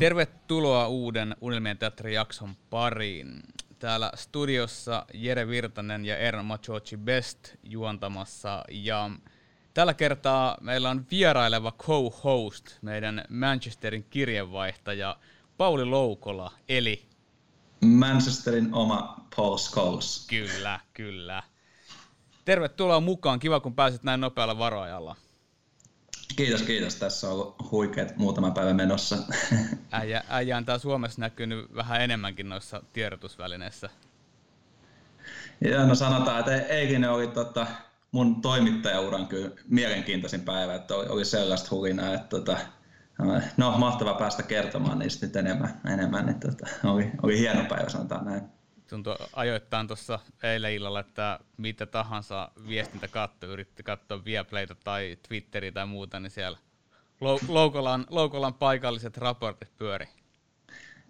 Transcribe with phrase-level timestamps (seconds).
[0.00, 3.42] Tervetuloa uuden Unelmien teatterijakson pariin.
[3.78, 9.10] Täällä studiossa Jere Virtanen ja Erno Machochi Best juontamassa ja
[9.74, 15.16] tällä kertaa meillä on vieraileva co-host, meidän Manchesterin kirjeenvaihtaja
[15.56, 17.06] Pauli Loukola, eli
[17.80, 20.26] Manchesterin oma Paul Scholes.
[20.26, 21.42] Kyllä, kyllä.
[22.44, 25.16] Tervetuloa mukaan, kiva kun pääsit näin nopealla varoajalla.
[26.36, 26.96] Kiitos, kiitos.
[26.96, 29.18] Tässä on ollut huikeat muutama päivä menossa.
[29.90, 33.90] Äijä, äijä on tää Suomessa näkynyt vähän enemmänkin noissa tiedotusvälineissä.
[35.60, 37.66] Joo, no sanotaan, että eilinen oli tota,
[38.12, 42.56] mun toimittajauran kyllä mielenkiintoisin päivä, että oli, oli sellaista hulinaa, että tota,
[43.56, 48.24] no mahtava päästä kertomaan niistä nyt enemmän, enemmän niin tota, oli, oli hieno päivä sanotaan
[48.24, 48.59] näin.
[48.90, 55.72] Tuntui ajoittain tuossa eilen illalla, että mitä tahansa viestintä katto, yritti katsoa Viaplayta tai Twitteriä
[55.72, 56.58] tai muuta, niin siellä
[57.48, 60.08] Loukolan, Loukolan paikalliset raportit pyöri.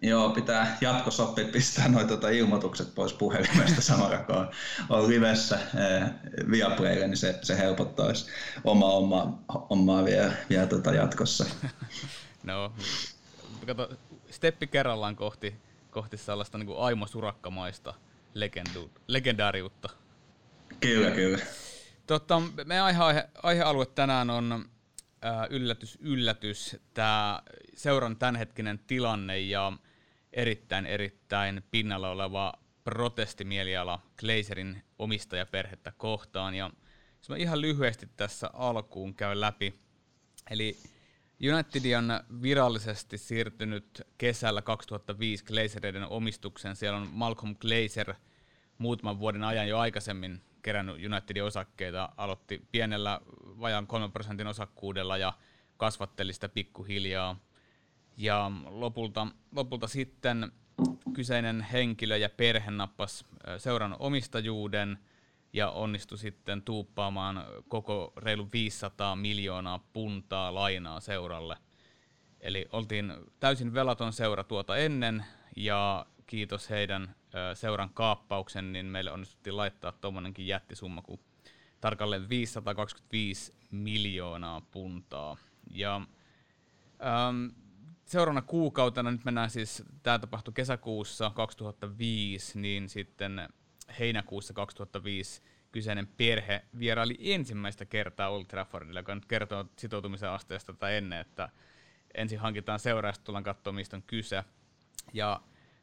[0.01, 4.51] Joo, pitää jatkosoppi pistää noin tuota ilmoitukset pois puhelimesta samalla kun on,
[4.89, 6.09] on livessä eh,
[6.51, 8.31] Viaplaylle, niin se, se helpottaisi
[8.63, 11.45] oma omaa, omaa vielä, vielä tuota jatkossa.
[12.43, 12.73] no,
[13.65, 13.89] kato,
[14.29, 15.55] steppi kerrallaan kohti,
[15.91, 17.93] kohti sellaista niin kuin Aimo Surakkamaista
[18.33, 19.89] legendu, legendaariutta.
[20.79, 21.39] Kyllä, kyllä.
[22.07, 24.69] Totta, meidän aihe, aihe, aihealue tänään on
[25.21, 27.41] ää, yllätys, yllätys, tämä
[27.75, 29.73] seuran tämänhetkinen tilanne ja
[30.33, 36.55] erittäin, erittäin pinnalla oleva protestimieliala Glazerin omistajaperhettä kohtaan.
[36.55, 36.71] Ja
[37.17, 39.79] jos mä ihan lyhyesti tässä alkuun käyn läpi.
[40.49, 40.77] Eli
[41.43, 46.75] United on virallisesti siirtynyt kesällä 2005 Glazereiden omistukseen.
[46.75, 48.13] Siellä on Malcolm Glazer
[48.77, 53.21] muutaman vuoden ajan jo aikaisemmin kerännyt Unitedin osakkeita, aloitti pienellä
[53.59, 55.33] vajaan 3 prosentin osakkuudella ja
[55.77, 57.35] kasvatteli sitä pikkuhiljaa–
[58.17, 60.51] ja lopulta, lopulta sitten
[61.13, 63.25] kyseinen henkilö ja perhe nappas
[63.57, 64.99] seuran omistajuuden
[65.53, 71.57] ja onnistui sitten tuuppaamaan koko reilu 500 miljoonaa puntaa lainaa seuralle.
[72.39, 75.25] Eli oltiin täysin velaton seura tuota ennen
[75.55, 77.15] ja kiitos heidän
[77.53, 81.19] seuran kaappauksen, niin meille onnistuttiin laittaa tuommoinenkin jättisumma kuin
[81.81, 85.37] tarkalleen 525 miljoonaa puntaa.
[85.71, 85.95] Ja
[87.05, 87.47] ähm,
[88.05, 93.49] seuraavana kuukautena, nyt mennään siis, tämä tapahtui kesäkuussa 2005, niin sitten
[93.99, 95.41] heinäkuussa 2005
[95.71, 101.49] kyseinen perhe vieraili ensimmäistä kertaa Old Traffordilla, joka nyt kertoo sitoutumisen asteesta tai ennen, että
[102.13, 104.43] ensin hankitaan seuraajasta, tullaan katsoa, mistä on kyse.
[105.13, 105.41] Ja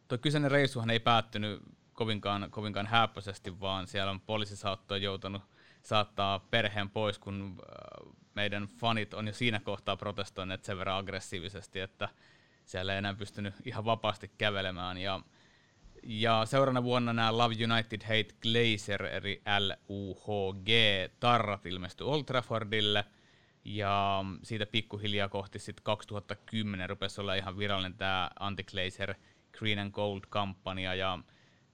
[0.09, 5.43] tuo kyseinen reissuhan ei päättynyt kovinkaan, kovinkaan häppöisesti, vaan siellä on poliisisaatto joutunut
[5.83, 11.81] saattaa perheen pois, kun äh, meidän fanit on jo siinä kohtaa protestoineet sen verran aggressiivisesti,
[11.81, 12.09] että
[12.65, 14.99] siellä ei enää pystynyt ihan vapaasti kävelemään.
[14.99, 15.21] Ja,
[16.03, 19.43] ja seuraavana vuonna nämä Love United Hate Glazer, eli
[19.89, 20.69] LUHG,
[21.21, 23.05] tarrat ilmestyi Old Traffordille,
[23.65, 29.15] ja siitä pikkuhiljaa kohti sitten 2010 rupesi olla ihan virallinen tämä Anti-Glazer
[29.59, 31.19] Green and Gold-kampanja, ja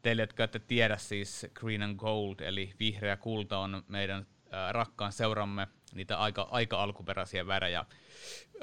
[0.02, 4.26] teille, jotka ette tiedä, siis Green and Gold, eli vihreä kulta on meidän
[4.70, 7.84] rakkaan seuramme niitä aika, aika alkuperäisiä värejä.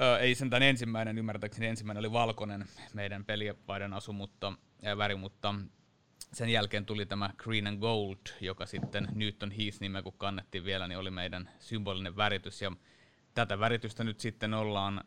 [0.02, 4.54] Ö, ei sentään ensimmäinen, ymmärtääkseni ensimmäinen oli valkoinen meidän pelipaiden asu, mutta,
[4.98, 5.56] väri, mutta
[6.34, 10.88] sen jälkeen tuli tämä Green and Gold, joka sitten Newton Heath nimeä kun kannettiin vielä,
[10.88, 12.62] niin oli meidän symbolinen väritys.
[12.62, 12.72] Ja
[13.34, 15.04] tätä väritystä nyt sitten ollaan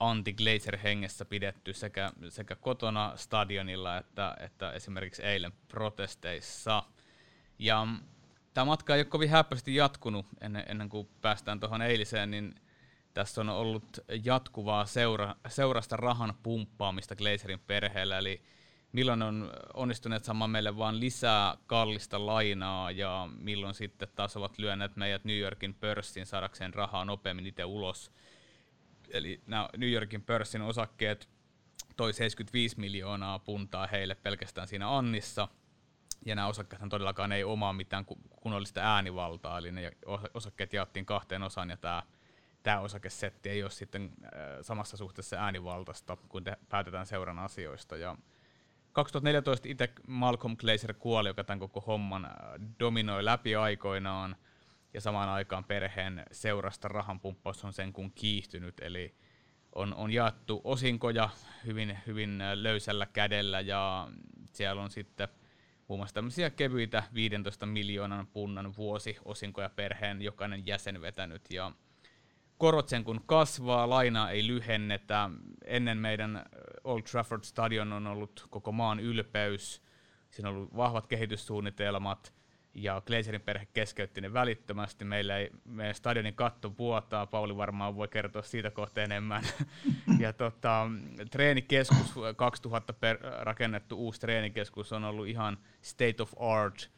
[0.00, 6.82] anti-glazer hengessä pidetty sekä, sekä kotona stadionilla että, että esimerkiksi eilen protesteissa.
[7.58, 7.86] Ja
[8.54, 12.54] tämä matka ei ole kovin häppästi jatkunut ennen, ennen kuin päästään tuohon eiliseen, niin
[13.14, 18.42] tässä on ollut jatkuvaa seura, seurasta rahan pumppaamista Glazerin perheellä, eli
[18.92, 24.96] milloin on onnistuneet saamaan meille vaan lisää kallista lainaa ja milloin sitten taas ovat lyöneet
[24.96, 28.12] meidät New Yorkin pörssin saadakseen rahaa nopeammin itse ulos.
[29.10, 31.28] Eli nämä New Yorkin pörssin osakkeet
[31.96, 35.48] toi 75 miljoonaa puntaa heille pelkästään siinä Annissa–
[36.26, 39.90] ja nämä osakkeet todellakaan ei omaa mitään kunnollista äänivaltaa, eli ne
[40.34, 42.02] osakkeet jaettiin kahteen osaan, ja tämä,
[42.62, 44.30] tämä osakesetti ei ole sitten äh,
[44.62, 47.96] samassa suhteessa äänivaltaista, kun te päätetään seuran asioista.
[47.96, 48.16] Ja
[48.92, 52.32] 2014 itse Malcolm Glazer kuoli, joka tämän koko homman äh,
[52.80, 54.36] dominoi läpi aikoinaan,
[54.94, 59.14] ja samaan aikaan perheen seurasta rahanpumppaus on sen kun kiihtynyt, eli
[59.74, 61.28] on, on jaettu osinkoja
[61.66, 64.08] hyvin, hyvin löysällä kädellä ja
[64.52, 65.28] siellä on sitten
[65.88, 71.42] muun muassa tämmöisiä kevyitä 15 miljoonan punnan vuosi osinkoja perheen jokainen jäsen vetänyt.
[71.50, 71.72] Ja
[72.62, 75.30] korot sen kun kasvaa, lainaa ei lyhennetä.
[75.64, 76.44] Ennen meidän
[76.84, 79.82] Old Trafford Stadion on ollut koko maan ylpeys,
[80.30, 82.32] siinä on ollut vahvat kehityssuunnitelmat–
[82.74, 85.04] ja Glazerin perhe keskeytti ne välittömästi.
[85.04, 89.42] Meillä ei, meidän stadionin katto vuotaa, Pauli varmaan voi kertoa siitä kohta enemmän.
[90.18, 90.86] ja tota,
[91.30, 96.90] treenikeskus, 2000 per, rakennettu uusi treenikeskus on ollut ihan state of art,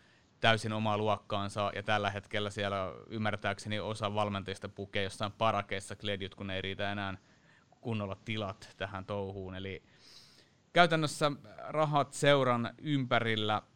[0.44, 6.50] täysin omaa luokkaansa, ja tällä hetkellä siellä ymmärtääkseni osa valmentajista pukee jossain parakeissa kledjut, kun
[6.50, 7.14] ei riitä enää
[7.80, 9.54] kunnolla tilat tähän touhuun.
[9.54, 9.82] Eli
[10.72, 11.32] käytännössä
[11.68, 13.62] rahat seuran ympärillä–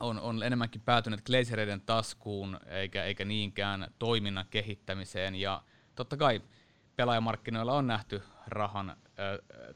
[0.00, 5.34] on, on enemmänkin päätynyt glazereiden taskuun eikä, eikä niinkään toiminnan kehittämiseen.
[5.34, 5.62] Ja
[5.94, 6.42] totta kai
[6.96, 8.96] pelaajamarkkinoilla on nähty rahan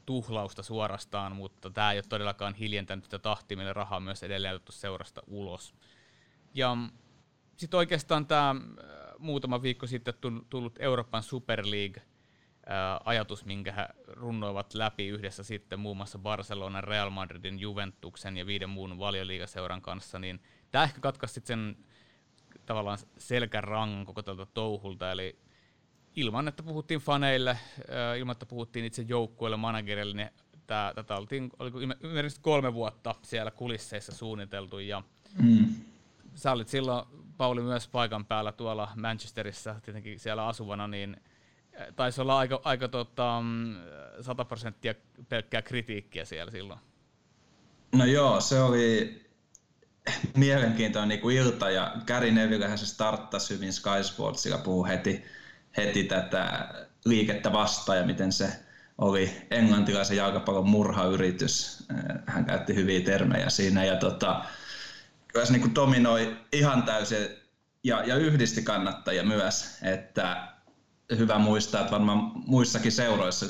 [0.05, 4.71] tuhlausta suorastaan, mutta tämä ei ole todellakaan hiljentänyt sitä tahtia, millä rahaa myös edelleen otettu
[4.71, 5.73] seurasta ulos.
[6.53, 6.77] Ja
[7.57, 8.55] sitten oikeastaan tämä
[9.19, 10.13] muutama viikko sitten
[10.49, 12.01] tullut Euroopan Super League
[13.05, 18.69] ajatus, minkä he runnoivat läpi yhdessä sitten muun muassa Barcelonan, Real Madridin, Juventuksen ja viiden
[18.69, 21.85] muun valioliigaseuran kanssa, niin tämä ehkä katkaisi sitten sen
[22.65, 25.39] tavallaan selkärangan koko tältä touhulta, eli
[26.15, 27.57] ilman, että puhuttiin faneille,
[28.19, 30.29] ilman, että puhuttiin itse joukkueelle, managerille, niin
[30.67, 35.03] tää, tätä oltiin oliko ymmärrästi kolme vuotta siellä kulisseissa suunniteltu, ja
[35.37, 35.75] mm.
[36.35, 37.05] Sä olit silloin,
[37.37, 41.17] Pauli, myös paikan päällä tuolla Manchesterissa, tietenkin siellä asuvana, niin
[41.95, 43.43] taisi olla aika, aika tota,
[44.21, 44.93] 100 mm, prosenttia
[45.29, 46.79] pelkkää kritiikkiä siellä silloin.
[47.95, 49.21] No joo, se oli
[50.37, 55.25] mielenkiintoinen niin kuin ilta ja Gary Nevillehän se starttasi hyvin Sky Sportsilla, puhui heti,
[55.77, 56.73] heti tätä
[57.05, 58.51] liikettä vastaan ja miten se
[58.97, 61.83] oli englantilaisen jalkapallon murhayritys.
[62.27, 64.45] Hän käytti hyviä termejä siinä ja tota,
[65.33, 67.27] kyllä se niin dominoi ihan täysin
[67.83, 70.47] ja, ja yhdisti kannattajia myös, että
[71.17, 73.45] hyvä muistaa, että varmaan muissakin seuroissa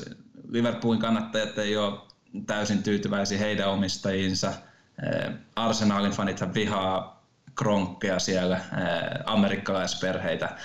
[0.48, 1.98] Liverpoolin kannattajat ei ole
[2.46, 4.52] täysin tyytyväisiä heidän omistajiinsa.
[5.02, 7.22] Eh, Arsenalin fanit vihaa
[7.54, 8.62] kronkkeja siellä, eh,
[9.26, 10.56] amerikkalaisperheitä.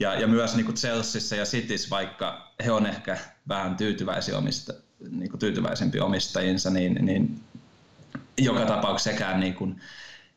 [0.00, 3.18] Ja, ja myös niin kuin Chelseassa ja Cityssä, vaikka he on ehkä
[3.48, 4.72] vähän tyytyväisiä omista,
[5.10, 7.40] niin kuin tyytyväisempiä omistajinsa, niin, niin
[8.38, 9.80] joka tapauksessa sekään niin kuin,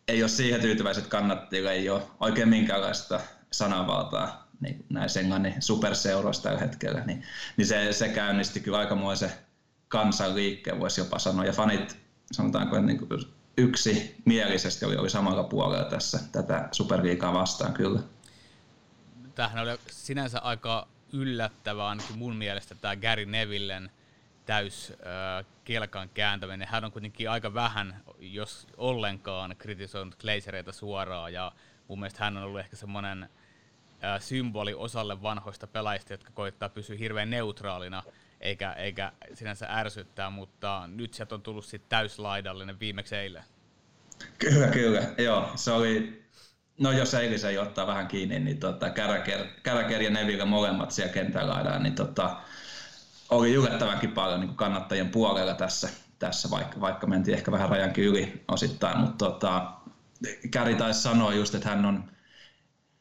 [0.07, 3.19] ei ole siihen tyytyväiset kannattajille, ei ole oikein minkäänlaista
[3.51, 7.24] sananvaltaa niin näissä Englannin superseuroissa tällä hetkellä, niin,
[7.57, 9.31] niin se, se käynnisti kyllä aikamoisen
[9.88, 11.45] kansanliikkeen, voisi jopa sanoa.
[11.45, 11.98] Ja fanit,
[12.31, 13.21] sanotaanko, niin kuin
[13.57, 18.00] yksi mielisesti oli, oli samalla puolella tässä tätä superliikaa vastaan kyllä.
[19.36, 23.92] Tämähän oli sinänsä aika yllättävää ainakin mun mielestä tämä Gary Nevillen
[24.48, 24.94] täys
[25.64, 26.68] kelkan kääntäminen.
[26.68, 31.52] Hän on kuitenkin aika vähän, jos ollenkaan, kritisoinut Glazereita suoraan ja
[31.88, 33.30] mun mielestä hän on ollut ehkä semmoinen
[34.20, 38.04] symboli osalle vanhoista pelaajista, jotka koittaa pysyä hirveän neutraalina
[38.42, 43.44] eikä, eikä sinänsä ärsyttää, mutta nyt sieltä on tullut sitten täyslaidallinen viimeksi eilen.
[44.40, 45.02] Kyllä, kyllä.
[45.18, 46.24] Joo, se oli,
[46.80, 48.90] no jos eilisen ei ottaa vähän kiinni, niin tota,
[49.64, 52.38] Käräker, ja Neville molemmat siellä kentällä laidaan, niin tota,
[53.30, 58.44] oli yllättävänkin paljon niin kannattajien puolella tässä, tässä vaikka, vaikka mentiin ehkä vähän rajankin yli
[58.48, 59.72] osittain, mutta tota,
[60.52, 62.12] Käri taisi sanoa just, että hän on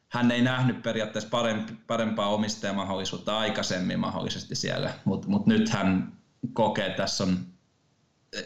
[0.09, 6.13] hän ei nähnyt periaatteessa parempi, parempaa omistajamahdollisuutta aikaisemmin mahdollisesti siellä, mutta mut nyt hän
[6.53, 7.45] kokee, että tässä on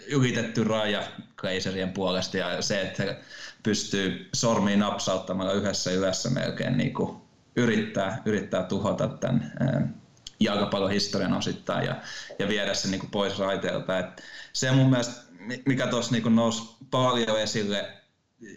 [0.07, 1.03] ylitetty raja
[1.37, 3.19] Glazerien puolesta ja se, että he
[3.63, 7.21] pystyy sormiin napsauttamalla yhdessä yössä melkein niin kuin
[7.55, 10.00] yrittää, yrittää tuhota tämän
[10.43, 11.95] jalkapallon historian osittain ja,
[12.39, 13.99] ja viedä se niin pois raiteelta.
[13.99, 15.21] Et se mun mielestä,
[15.65, 18.01] mikä tuossa niin nousi paljon esille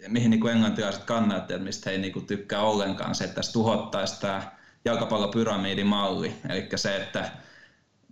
[0.07, 4.51] mihin niin englantilaiset kannattajat, mistä he ei niin tykkää ollenkaan, se, että tässä tuhottaisiin tämä
[4.85, 7.31] jalkapallopyramidimalli, eli se, että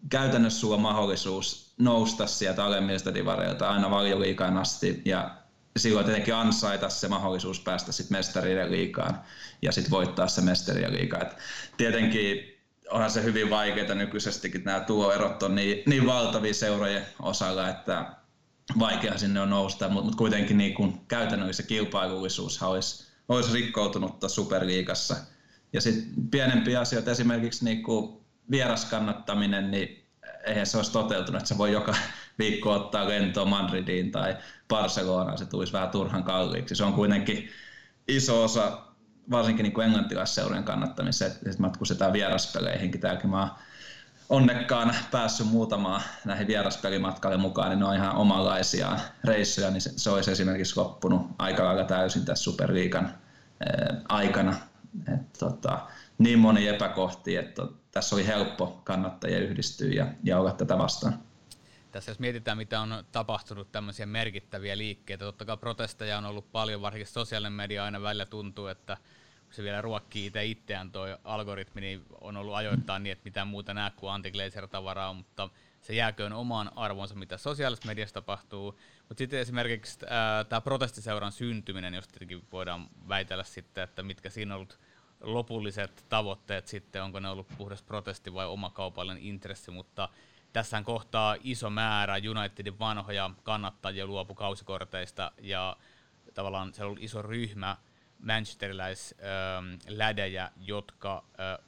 [0.10, 5.38] käytännössä sulla on mahdollisuus nousta sieltä alemmilta divareilta aina valioliikaan asti ja
[5.78, 9.22] silloin tietenkin ansaita se mahdollisuus päästä sitten mestarien liikaan
[9.62, 11.18] ja sitten voittaa se mestarien liiga.
[11.22, 11.38] Et
[11.78, 12.53] tietenkin
[12.92, 18.06] onhan se hyvin vaikeaa nykyisestikin, nämä tuloerot on niin, niin valtavia seurojen osalla, että
[18.80, 25.16] vaikea sinne on nousta, mutta, mutta kuitenkin niin kuin käytännössä kilpailullisuus olisi, olisi rikkoutunut Superliigassa.
[25.74, 27.84] Ja sitten pienempiä asioita, esimerkiksi niin
[28.52, 30.06] vieraskannattaminen, niin
[30.46, 31.96] eihän se olisi toteutunut, että se voi joka
[32.40, 34.38] viikko ottaa lentoa Madridiin tai
[34.68, 36.76] Barcelonaan, se tulisi vähän turhan kalliiksi.
[36.76, 37.50] Se on kuitenkin
[38.08, 38.82] iso osa,
[39.32, 43.60] varsinkin niin englantilaisseurojen kannattamista, että matkustetaan vieraspeleihinkin täälläkin maa
[44.30, 50.10] onnekkaan päässyt muutamaan näihin vieraspelimatkalle mukaan, niin ne on ihan omanlaisia reissuja, niin se, se
[50.10, 53.14] olisi esimerkiksi loppunut aika lailla täysin tässä Superliigan
[54.10, 54.56] aikana.
[55.14, 55.80] Et, tota,
[56.18, 61.20] niin moni epäkohti, että tässä oli helppo kannattajia yhdistyä ja, ja olla tätä vastaan.
[61.94, 66.82] Tässä jos mietitään, mitä on tapahtunut tämmöisiä merkittäviä liikkeitä, totta kai protesteja on ollut paljon,
[66.82, 68.98] varsinkin sosiaalinen media aina välillä tuntuu, että
[69.46, 73.48] kun se vielä ruokkii itse itseään tuo algoritmi, niin on ollut ajoittain niin, että mitään
[73.48, 74.32] muuta näe kuin anti
[74.72, 75.50] tavaraa mutta
[75.82, 78.80] se jääköön omaan arvonsa, mitä sosiaalisessa mediassa tapahtuu.
[79.10, 80.00] Mutta sitten esimerkiksi
[80.50, 84.80] tämä protestiseuran syntyminen, josta tietenkin voidaan väitellä sitten, että mitkä siinä on ollut
[85.22, 90.10] lopulliset tavoitteet sitten, onko ne ollut puhdas protesti vai oma kaupallinen intressi, mutta
[90.54, 95.78] tässä kohtaa iso määrä Unitedin vanhoja kannattajia luopu kausikorteista ja
[96.34, 97.78] tavallaan se on ollut iso ryhmä
[98.20, 101.26] manchesteriläislädejä, jotka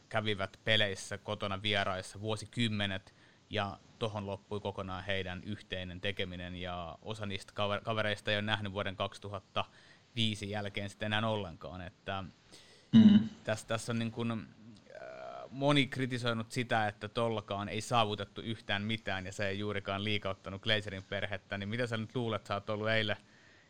[0.10, 3.15] kävivät peleissä kotona vieraissa vuosikymmenet
[3.50, 8.96] ja tuohon loppui kokonaan heidän yhteinen tekeminen ja osa niistä kavereista ei ole nähnyt vuoden
[8.96, 11.82] 2005 jälkeen sitten enää ollenkaan.
[11.82, 12.24] Että
[12.92, 13.30] mm.
[13.44, 14.48] tässä, tässä on niin kuin,
[15.56, 21.04] moni kritisoinut sitä, että tollakaan ei saavutettu yhtään mitään ja se ei juurikaan liikauttanut Glazerin
[21.04, 23.18] perhettä, niin mitä sä nyt luulet, sä oot ollut eilen,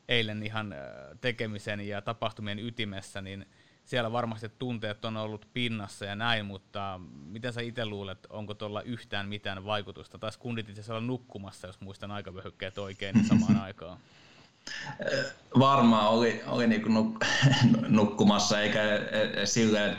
[0.08, 0.76] eilen ihan
[1.22, 3.46] tekemisen ja tapahtumien ytimessä, niin
[3.84, 8.82] siellä varmasti tunteet on ollut pinnassa ja näin, mutta mitä sä itse luulet, onko tuolla
[8.82, 10.20] yhtään mitään vaikutusta?
[10.20, 13.98] Taas kundit itse olla nukkumassa, jos muistan aikavyöhykkeet oikein, niin samaan aikaan.
[15.60, 17.26] Varmaan oli, oli niin nuk-
[17.88, 18.82] nukkumassa, eikä
[19.46, 19.98] silleen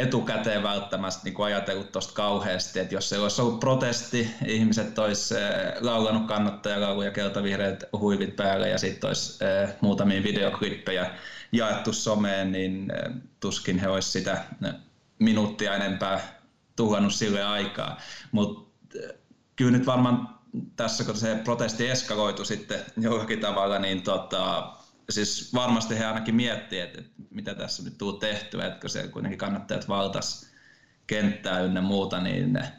[0.00, 5.34] etukäteen välttämättä niin ajatellut tuosta kauheasti, että jos se olisi ollut protesti, ihmiset olisi
[5.80, 9.38] laulanut kannattajalauluja, keltavihreät huivit päälle ja sitten olisi
[9.80, 11.10] muutamia videoklippejä
[11.52, 12.92] jaettu someen, niin
[13.40, 14.44] tuskin he olisi sitä
[15.18, 16.40] minuuttia enempää
[16.76, 17.96] tuhannut sille aikaa.
[18.32, 18.70] Mutta
[19.56, 20.38] kyllä nyt varmaan
[20.76, 24.72] tässä, kun se protesti eskaloitu sitten jollakin tavalla, niin tota,
[25.10, 29.08] siis varmasti he ainakin miettii, että, että mitä tässä nyt tuu tehtyä, että kun se
[29.08, 30.46] kuitenkin kannattajat valtas
[31.06, 32.72] kenttää ynnä muuta, niin ne,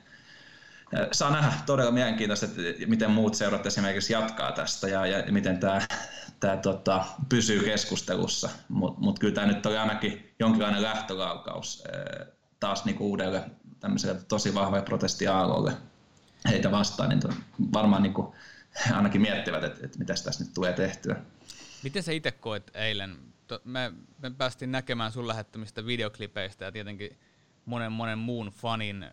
[1.12, 5.82] saa nähdä todella mielenkiintoista, että miten muut seurat esimerkiksi jatkaa tästä ja, ja miten tämä,
[6.40, 8.50] tämä tota, pysyy keskustelussa.
[8.70, 11.84] Mutta mut kyllä tämä nyt oli ainakin jonkinlainen lähtölaukaus
[12.60, 13.44] taas niinku uudelle
[13.80, 15.74] tämmöiselle tosi vahvalle protestiaalolle
[16.50, 17.22] heitä vastaan, niin
[17.74, 18.36] varmaan niinku,
[18.94, 21.16] ainakin miettivät, että, että mitä tässä nyt tulee tehtyä.
[21.84, 23.18] Miten sä itse koet eilen?
[23.64, 27.18] Me, me päästiin näkemään sun lähettämistä videoklipeistä ja tietenkin
[27.66, 29.12] monen monen muun fanin öö,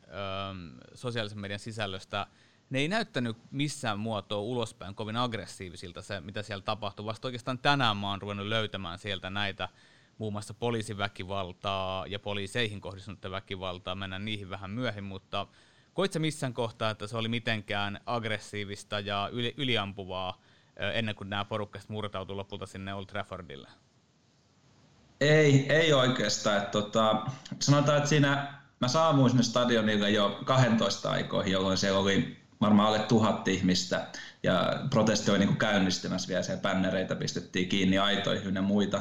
[0.95, 2.27] sosiaalisen median sisällöstä.
[2.71, 7.07] Ne ei näyttänyt missään muotoa ulospäin kovin aggressiivisilta se, mitä siellä tapahtui.
[7.07, 9.69] Vasta oikeastaan tänään mä oon ruvennut löytämään sieltä näitä
[10.19, 13.95] muun muassa poliisiväkivaltaa ja poliiseihin kohdistunutta väkivaltaa.
[13.95, 15.47] Mennään niihin vähän myöhemmin, mutta
[15.95, 20.41] koit sä missään kohtaa, että se oli mitenkään aggressiivista ja yli, yliampuvaa
[20.78, 23.68] ennen kuin nämä porukkat murtautui lopulta sinne Old Traffordille?
[25.20, 26.56] Ei, ei oikeastaan.
[26.56, 27.23] Että, tota,
[27.61, 32.99] sanotaan, että siinä mä saavuin sinne stadionille jo 12 aikoihin, jolloin siellä oli varmaan alle
[32.99, 34.06] tuhat ihmistä
[34.42, 39.00] ja protesti oli niin kuin käynnistymässä vielä, siellä bännereitä pistettiin kiinni aitoihin ja muita.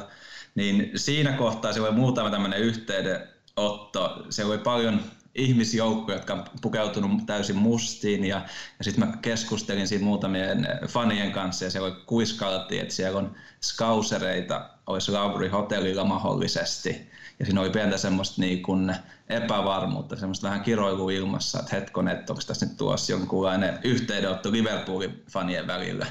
[0.54, 4.26] Niin siinä kohtaa se oli muutama tämmöinen yhteydenotto.
[4.30, 5.00] Se oli paljon
[5.38, 8.24] ihmisjoukko, jotka on pukeutunut täysin mustiin.
[8.24, 8.36] Ja,
[8.78, 14.70] ja sitten mä keskustelin siinä muutamien fanien kanssa ja siellä kuiskaltiin, että siellä on skausereita,
[14.86, 17.08] olisi Lauri hotellilla mahdollisesti.
[17.38, 18.94] Ja siinä oli pientä semmoista niin kuin
[19.28, 25.24] epävarmuutta, semmoista vähän kiroilua ilmassa, että hetkonen, että onko tässä nyt tuossa jonkunlainen yhteydenotto Liverpoolin
[25.30, 26.06] fanien välillä,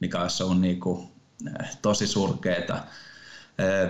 [0.00, 1.08] mikä olisi ollut niin kuin,
[1.60, 2.78] eh, tosi surkeita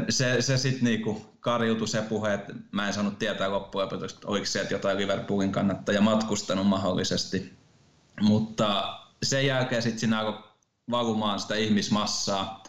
[0.08, 4.28] se, se sitten niinku karjutui se puhe, että mä en saanut tietää loppujen lopuksi, että
[4.28, 7.52] oliko sieltä jotain Liverpoolin kannattaja matkustanut mahdollisesti.
[8.20, 10.52] Mutta sen jälkeen sitten siinä alkoi
[10.90, 12.62] valumaan sitä ihmismassaa,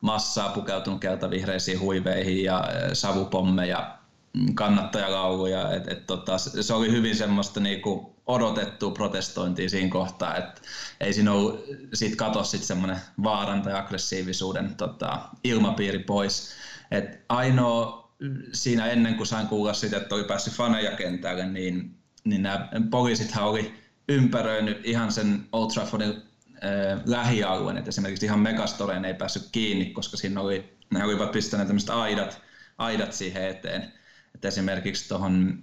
[0.00, 3.98] massaa pukeutunut keltavihreisiin huiveihin ja savupommeja,
[4.32, 5.74] mm, kannattajalauluja.
[5.74, 10.60] Et, et tota, se oli hyvin semmoista niinku odotettua protestointia siinä kohtaa, että
[11.00, 16.50] ei siinä ollut, sit kato sit semmoinen vaaran tai aggressiivisuuden tota, ilmapiiri pois.
[16.90, 18.10] Et ainoa
[18.52, 23.44] siinä ennen kuin sain kuulla sitä, että oli päässyt faneja kentälle, niin, niin nämä poliisithan
[23.44, 23.74] oli
[24.08, 30.16] ympäröinyt ihan sen Old Traffordin äh, lähialueen, että esimerkiksi ihan Megastoreen ei päässyt kiinni, koska
[30.16, 32.42] siinä oli, ne olivat pistäneet tämmöiset aidat,
[32.78, 33.92] aidat siihen eteen.
[34.34, 35.62] Että esimerkiksi tuohon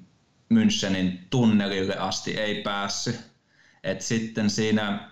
[0.53, 3.19] Münchenin tunnelille asti ei päässyt.
[3.83, 5.11] Et sitten siinä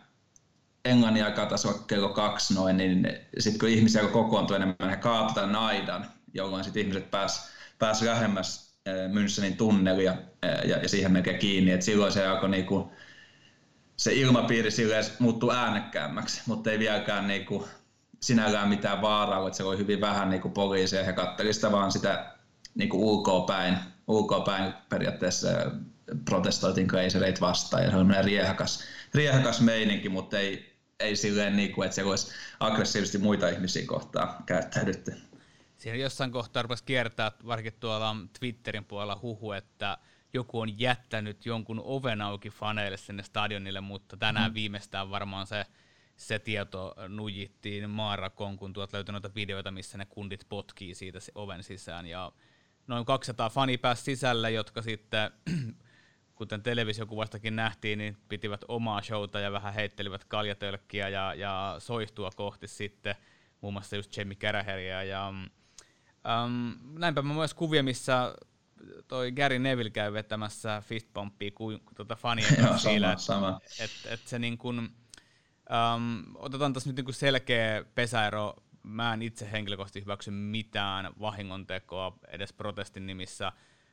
[0.85, 3.07] englannin taas kello kaksi noin, niin
[3.39, 7.49] sitten kun ihmisiä kokoontui enemmän, he kaatoivat aidan, jolloin sitten ihmiset pääs,
[7.79, 10.15] pääs lähemmäs Münchenin tunnelia
[10.67, 12.91] ja, ja siihen melkein kiinni, että silloin se alkoi niinku,
[13.97, 17.67] se ilmapiiri silleen muuttui äänekkäämmäksi, mutta ei vieläkään niinku,
[18.21, 22.35] sinällään mitään vaaraa, että se oli hyvin vähän niinku poliiseja, he kattelivat sitä vaan sitä
[22.75, 25.47] niinku ulkoa päin, ulkoa päin periaatteessa
[26.25, 28.83] protestoitiin Crazy vastaan ja se oli riehakas,
[29.13, 34.43] riehakas meininki, mutta ei, ei silleen, niin kuin, että se olisi aggressiivisesti muita ihmisiä kohtaan
[34.45, 35.13] käyttäydytty.
[35.77, 39.97] Siinä jossain kohtaa rupesi kiertää, varsinkin tuolla Twitterin puolella huhu, että
[40.33, 44.53] joku on jättänyt jonkun oven auki faneille sinne stadionille, mutta tänään mm.
[44.53, 45.65] viimeistään varmaan se,
[46.17, 51.63] se tieto nujittiin Maarakon, kun tuot löytyi noita videoita, missä ne kundit potkii siitä oven
[51.63, 52.05] sisään.
[52.05, 52.31] Ja
[52.87, 55.31] noin 200 fani pääsi sisälle, jotka sitten
[56.35, 62.67] kuten televisiokuvastakin nähtiin, niin pitivät omaa showta ja vähän heittelivät kaljatölkkiä ja, ja soihtua kohti
[62.67, 63.15] sitten
[63.61, 68.35] muun muassa just Jamie Carragheria ja um, näinpä mä myös kuvia, missä
[69.07, 74.27] toi Gary Neville käy vetämässä fistpumppia kuin tuota fanien kanssa siinä, sama, että et, et
[74.27, 78.55] se niin kuin, um, otetaan tässä nyt niin kuin selkeä pesäero.
[78.83, 83.51] Mä en itse henkilökohtaisesti hyväksy mitään vahingontekoa edes protestin nimissä.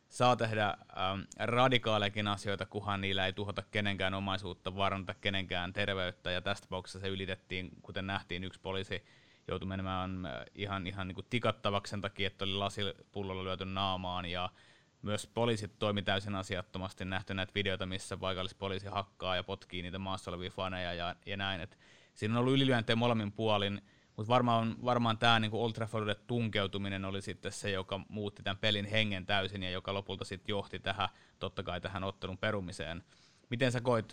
[0.09, 6.41] Saa tehdä ähm, radikaalekin asioita, kunhan niillä ei tuhota kenenkään omaisuutta, vaaranta kenenkään terveyttä, ja
[6.41, 9.05] tästä tapauksessa se ylitettiin, kuten nähtiin, yksi poliisi
[9.49, 14.25] joutui menemään äh, ihan, ihan niin kuin tikattavaksi sen takia, että oli lasipullolla lyöty naamaan,
[14.25, 14.51] ja
[15.03, 20.31] myös poliisit toimi täysin asiattomasti, nähty näitä videoita, missä paikallispoliisi hakkaa ja potkii niitä maassa
[20.31, 21.77] olevia faneja ja, ja näin, että
[22.15, 23.83] siinä on ollut ylilyöntejä molemmin puolin,
[24.21, 28.85] mutta varmaan, varmaan tämä niinku Old Traffordille tunkeutuminen oli sitten se, joka muutti tämän pelin
[28.85, 31.09] hengen täysin ja joka lopulta sitten johti tähän,
[31.39, 33.05] totta kai tähän ottelun perumiseen.
[33.51, 34.13] Miten sä koit,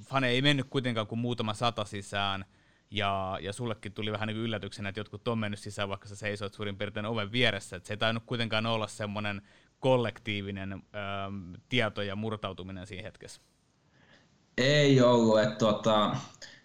[0.00, 2.44] Fane ei mennyt kuitenkaan kuin muutama sata sisään,
[2.90, 6.54] ja, ja sullekin tuli vähän niin yllätyksenä, että jotkut on mennyt sisään, vaikka sä seisoit
[6.54, 7.76] suurin piirtein oven vieressä.
[7.76, 9.42] että se ei tainnut kuitenkaan olla semmoinen
[9.80, 13.40] kollektiivinen ähm, tieto ja murtautuminen siinä hetkessä.
[14.58, 16.16] Ei ollut, että tota,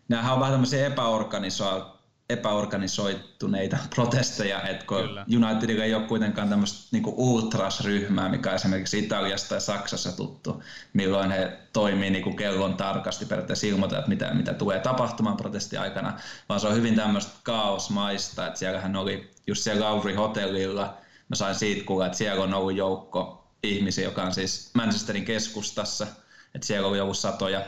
[0.08, 1.97] nämähän on vähän tämmöisiä epäorganisoituja
[2.30, 5.26] epäorganisoituneita protesteja, että kun Kyllä.
[5.36, 10.64] Unitedilla ei ole kuitenkaan tämmöistä niin ultras-ryhmää, mikä on esimerkiksi Italiasta ja Saksassa tuttu,
[10.94, 15.78] milloin he toimii niin kuin kellon tarkasti, periaatteessa ilmoittaa, että mitä, mitä tulee tapahtumaan protesti
[15.78, 20.98] aikana, vaan se on hyvin tämmöistä kaosmaista, että siellähän oli just siellä Lauri hotellilla,
[21.30, 26.08] mä sain siitä kuulla, että siellä on ollut joukko ihmisiä, joka on siis Manchesterin keskustassa,
[26.56, 27.62] että siellä oli ollut satoja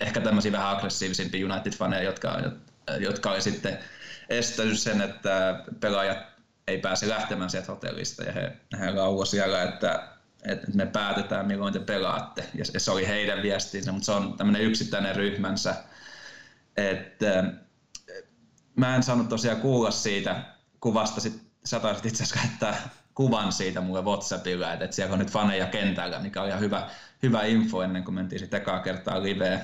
[0.00, 2.40] ehkä tämmöisiä vähän aggressiivisimpia United-faneja, jotka,
[3.00, 3.78] jotka oli sitten
[4.28, 6.18] estänyt sen, että pelaajat
[6.66, 8.22] ei pääse lähtemään sieltä hotellista.
[8.22, 10.08] Ja he, he lauloi siellä, että,
[10.44, 12.44] että me päätetään milloin te pelaatte.
[12.54, 15.74] Ja se oli heidän viestinsä, mutta se on tämmöinen yksittäinen ryhmänsä,
[16.76, 17.44] että
[18.76, 20.42] mä en saanut tosiaan kuulla siitä
[20.80, 25.18] kuvasta, sit sä taisit itse asiassa käyttää kuvan siitä mulle Whatsappilla, että, että siellä on
[25.18, 26.90] nyt faneja kentällä, mikä oli ihan hyvä,
[27.22, 29.60] hyvä info ennen kuin mentiin sitten ekaa kertaa liveen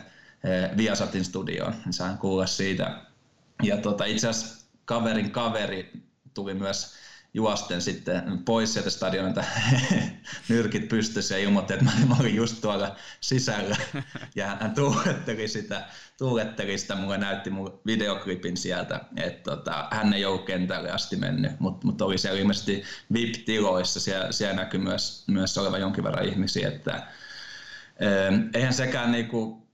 [0.76, 1.74] Viasatin studioon.
[1.90, 2.96] Sain kuulla siitä
[3.62, 5.92] ja tota, itse asiassa kaverin kaveri
[6.34, 6.94] tuli myös
[7.34, 9.44] juosten sitten pois sieltä stadionilta
[10.48, 13.76] nyrkit pystyssä ja ilmoitti, että mä olin just tuolla sisällä.
[14.36, 15.84] Ja hän tuuletteli sitä,
[16.18, 21.60] tuuletteli sitä mulle näytti mun videoklipin sieltä, että tota, hän ei ollut kentälle asti mennyt,
[21.60, 26.68] mutta mut oli siellä ilmeisesti VIP-tiloissa, siellä, siellä näkyi myös, myös oleva jonkin verran ihmisiä,
[26.68, 27.06] että
[28.54, 29.68] eihän sekään niinku,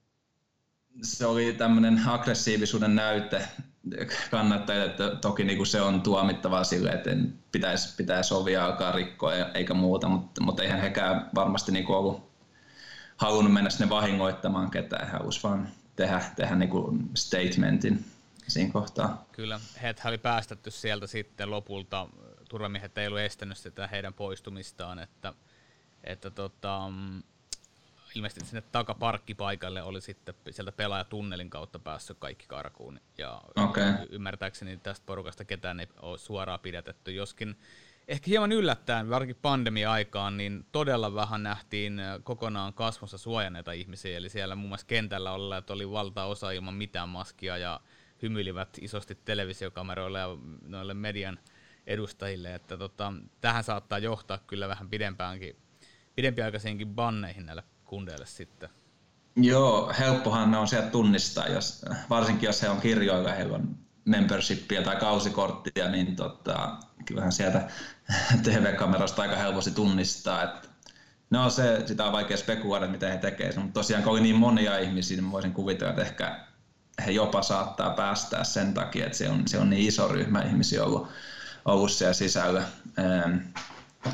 [1.03, 3.49] se oli tämmöinen aggressiivisuuden näyte,
[4.31, 7.11] kannattajille, että toki niin kuin se on tuomittavaa sille, että
[7.53, 12.31] pitäisi, pitäisi sovia alkaa rikkoa eikä muuta, mutta, mutta eihän hekään varmasti niin kuin ollut
[13.17, 18.05] halunnut mennä sinne vahingoittamaan ketään, he halusivat vaan tehdä, tehdä niin kuin statementin
[18.49, 19.25] siinä kohtaa.
[19.33, 22.09] Kyllä, heitä oli päästetty sieltä sitten lopulta,
[22.49, 25.35] turvamiehet ei ollut estänyt sitä heidän poistumistaan, että,
[26.05, 26.91] että tota,
[28.15, 33.01] ilmeisesti sinne takaparkkipaikalle oli sitten sieltä pelaajatunnelin kautta päässyt kaikki karkuun.
[33.19, 33.93] Ja okay.
[34.11, 37.57] ymmärtääkseni tästä porukasta ketään ei ole suoraan pidätetty, joskin
[38.09, 44.55] ehkä hieman yllättäen, varsinkin pandemia-aikaan, niin todella vähän nähtiin kokonaan kasvossa suojanneita ihmisiä, eli siellä
[44.55, 47.81] muun muassa kentällä olleet oli valtaosa ilman mitään maskia ja
[48.23, 50.29] hymyilivät isosti televisiokameroille ja
[50.63, 51.39] noille median
[51.87, 55.57] edustajille, että tota, tähän saattaa johtaa kyllä vähän pidempäänkin,
[56.15, 58.69] pidempiaikaisiinkin banneihin näille kundeille sitten?
[59.37, 64.83] Joo, helppohan ne on sieltä tunnistaa, jos, varsinkin jos he on kirjoilla, heillä on membershipia
[64.83, 67.69] tai kausikorttia, niin tota, kyllähän sieltä
[68.45, 70.43] TV-kamerasta aika helposti tunnistaa.
[70.43, 70.69] Että
[71.31, 74.79] no se, sitä on vaikea spekuloida, mitä he tekevät, mutta tosiaan kun oli niin monia
[74.79, 76.41] ihmisiä, niin voisin kuvitella, että ehkä
[77.07, 80.85] he jopa saattaa päästää sen takia, että se on, se on niin iso ryhmä ihmisiä
[80.85, 81.09] ollut,
[81.65, 82.63] ollut siellä sisällä.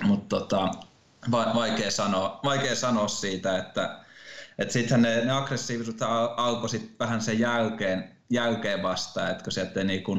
[0.03, 0.71] mutta tota,
[1.31, 3.99] vaikea, sanoa, vaikea sanoa siitä, että
[4.59, 6.03] et sittenhän ne, ne aggressiivisuudet
[6.37, 10.19] alkoi sit vähän sen jälkeen, jälkeen vasta, että kun sieltä ei niinku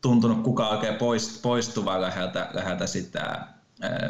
[0.00, 3.46] tuntunut kukaan oikein poist, poistuvan läheltä, läheltä sitä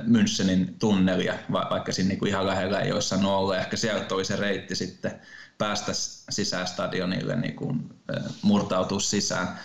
[0.06, 3.56] Münchenin tunnelia, vaikka siinä niinku ihan lähellä ei olisi saanut olla.
[3.56, 5.20] Ehkä sieltä oli se reitti sitten
[5.58, 5.92] päästä
[6.30, 7.76] sisään stadionille, niinku,
[8.42, 9.58] murtautua sisään.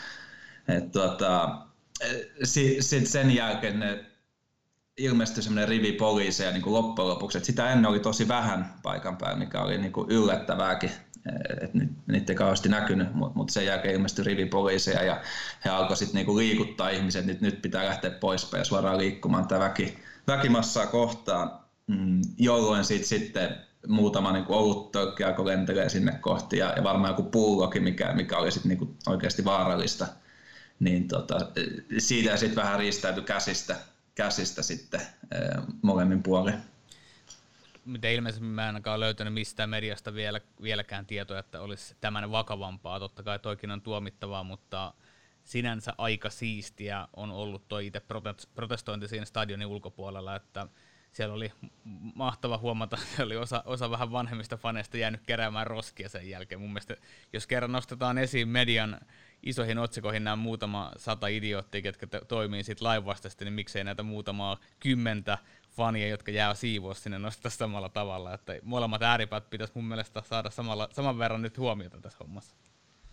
[0.67, 1.57] Et tuota,
[2.43, 4.05] sitten sen jälkeen ne
[4.97, 7.37] ilmestyi semmoinen rivi poliiseja niin kuin loppujen lopuksi.
[7.37, 10.91] Et sitä ennen oli tosi vähän paikan päällä, mikä oli niin kuin yllättävääkin.
[11.61, 11.71] Et
[12.07, 15.21] niitä ei kauheasti näkynyt, mutta mut sen jälkeen ilmestyi rivi poliiseja ja
[15.65, 19.59] he alkoivat sitten niinku liikuttaa ihmiset, että nyt pitää lähteä pois ja suoraan liikkumaan tätä
[19.59, 23.55] väki, väkimassaa kohtaan, mm, jolloin sit, sitten
[23.87, 28.51] muutama niin oluttölkki alkoi lentelee sinne kohti ja, ja varmaan joku pullokin, mikä, mikä oli
[28.51, 30.07] sit niin oikeasti vaarallista.
[30.79, 31.39] Niin tota,
[31.97, 33.75] siitä sitten vähän riistäytyi käsistä,
[34.15, 35.01] käsistä sitten
[35.81, 36.55] molemmin puolin.
[37.85, 42.99] Mitä ilmeisesti mä en ainakaan löytänyt mistään mediasta vielä, vieläkään tietoa, että olisi tämän vakavampaa.
[42.99, 44.93] Totta kai toikin on tuomittavaa, mutta
[45.43, 48.01] sinänsä aika siistiä on ollut toi itse
[48.55, 50.67] protestointi siinä stadionin ulkopuolella, että
[51.15, 51.51] siellä oli
[52.15, 56.61] mahtava huomata, että oli osa, osa vähän vanhemmista faneista jäänyt keräämään roskia sen jälkeen.
[56.61, 56.95] Mun mielestä,
[57.33, 58.99] jos kerran nostetaan esiin median
[59.43, 65.37] isoihin otsikoihin nämä muutama sata idioottia, jotka toimii sitten lainvastaisesti, niin miksei näitä muutamaa kymmentä
[65.71, 68.33] fania, jotka jää siivoa sinne nostaa samalla tavalla.
[68.33, 72.55] Että molemmat ääripäät pitäisi mun mielestä saada samalla, saman verran nyt huomiota tässä hommassa.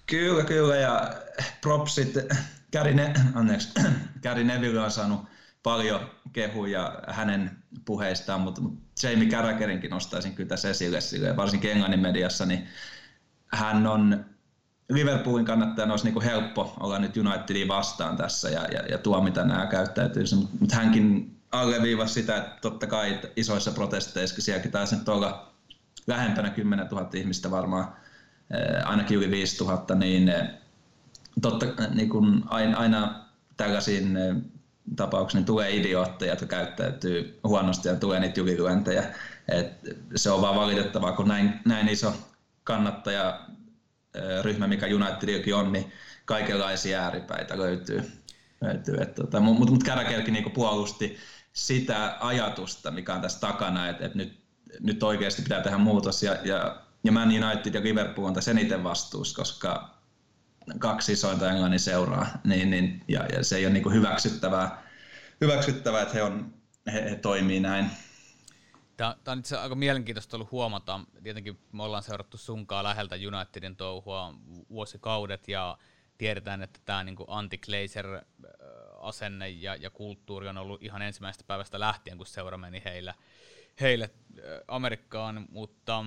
[0.06, 1.14] Kyllä, kyllä, ja
[1.60, 2.14] propsit,
[2.72, 3.68] Gary, ne, anteeksi,
[4.22, 5.26] Gary Neville on saanut
[5.62, 7.50] paljon kehuja hänen
[7.84, 8.62] puheistaan, mutta
[9.02, 12.68] Jamie Carragherin nostaisin kyllä tässä esille, sille, varsinkin Englannin mediassa, niin
[13.46, 14.24] hän on
[14.88, 19.44] Liverpoolin kannattajana olisi niin kuin helppo olla nyt Unitedin vastaan tässä ja, ja, ja tuomita
[19.44, 25.52] nämä käyttäytyisi, mutta hänkin alleviivasi sitä, että totta kai isoissa protesteissa sielläkin taisi nyt olla
[26.06, 27.96] lähempänä 10 000 ihmistä varmaan,
[28.50, 30.48] eh, ainakin yli 5 000, niin eh,
[31.42, 33.24] totta, niin kuin aina, aina
[33.56, 34.18] tällaisiin
[34.96, 39.14] tapauksiin niin tulee idiootteja, jotka käyttäytyy huonosti ja tulee niitä ylilyöntejä.
[39.48, 39.72] Et
[40.16, 42.14] se on vaan valitettavaa, kun näin, näin iso
[42.64, 43.40] kannattaja
[44.42, 45.92] ryhmä, mikä Unitedillakin on, niin
[46.24, 48.12] kaikenlaisia ääripäitä löytyy.
[48.60, 49.06] löytyy.
[49.06, 51.16] tota, mutta mut Käräkelkin niinku puolusti
[51.52, 54.40] sitä ajatusta, mikä on tässä takana, että, että nyt,
[54.80, 56.22] nyt oikeasti pitää tehdä muutos.
[56.22, 60.01] Ja, ja, ja Man United ja Liverpool on tässä eniten vastuussa, koska
[60.78, 64.82] kaksi isointa Englannin seuraa, niin, niin, ja, ja se ei ole niin kuin hyväksyttävää,
[65.40, 66.54] hyväksyttävää, että he, on,
[66.92, 67.90] he, he toimii näin.
[68.96, 71.00] Tämä, tämä on itse aika mielenkiintoista ollut huomata.
[71.22, 74.34] Tietenkin me ollaan seurattu sunkaa läheltä Unitedin touhua
[74.70, 75.78] vuosikaudet ja
[76.18, 77.60] tiedetään, että tämä niin anti
[79.00, 83.14] asenne ja, ja kulttuuri on ollut ihan ensimmäisestä päivästä lähtien, kun seura meni heille,
[83.80, 84.10] heille
[84.68, 86.04] Amerikkaan, mutta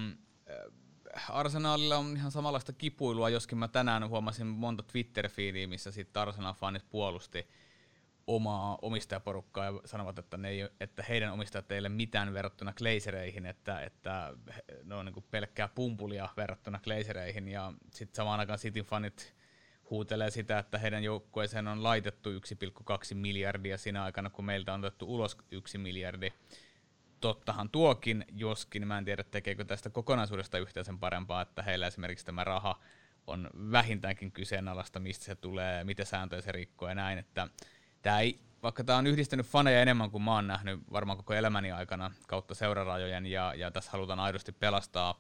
[1.30, 7.47] Arsenalilla on ihan samanlaista kipuilua, joskin mä tänään huomasin monta Twitter-fiidiä, missä sitten Arsenal-fanit puolusti
[8.28, 13.45] omaa omistajaporukkaa ja sanovat, että, ne ei, että heidän omistajat ei ole mitään verrattuna Glazereihin,
[13.45, 14.34] että, että
[14.84, 19.34] ne on niin pelkkää pumpulia verrattuna Glazereihin ja sitten samaan aikaan Cityn fanit
[19.89, 22.38] huutelee sitä, että heidän joukkueeseen on laitettu 1,2
[23.13, 26.34] miljardia siinä aikana, kun meiltä on otettu ulos 1 miljardi.
[27.21, 32.25] Tottahan tuokin, joskin mä en tiedä tekeekö tästä kokonaisuudesta yhtään sen parempaa, että heillä esimerkiksi
[32.25, 32.80] tämä raha
[33.28, 37.47] on vähintäänkin kyseenalaista, mistä se tulee, mitä sääntöjä se rikkoo ja näin, että
[38.01, 41.71] tämä ei, vaikka tämä on yhdistänyt faneja enemmän kuin mä oon nähnyt varmaan koko elämäni
[41.71, 45.19] aikana kautta seurarajojen ja, ja tässä halutaan aidosti pelastaa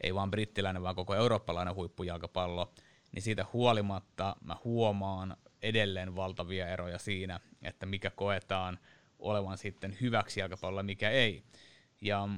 [0.00, 2.72] ei vaan brittiläinen, vaan koko eurooppalainen huippujalkapallo,
[3.12, 8.78] niin siitä huolimatta mä huomaan edelleen valtavia eroja siinä, että mikä koetaan
[9.26, 11.42] olevan sitten hyväksi jalkapallolla, mikä ei.
[12.00, 12.28] Ja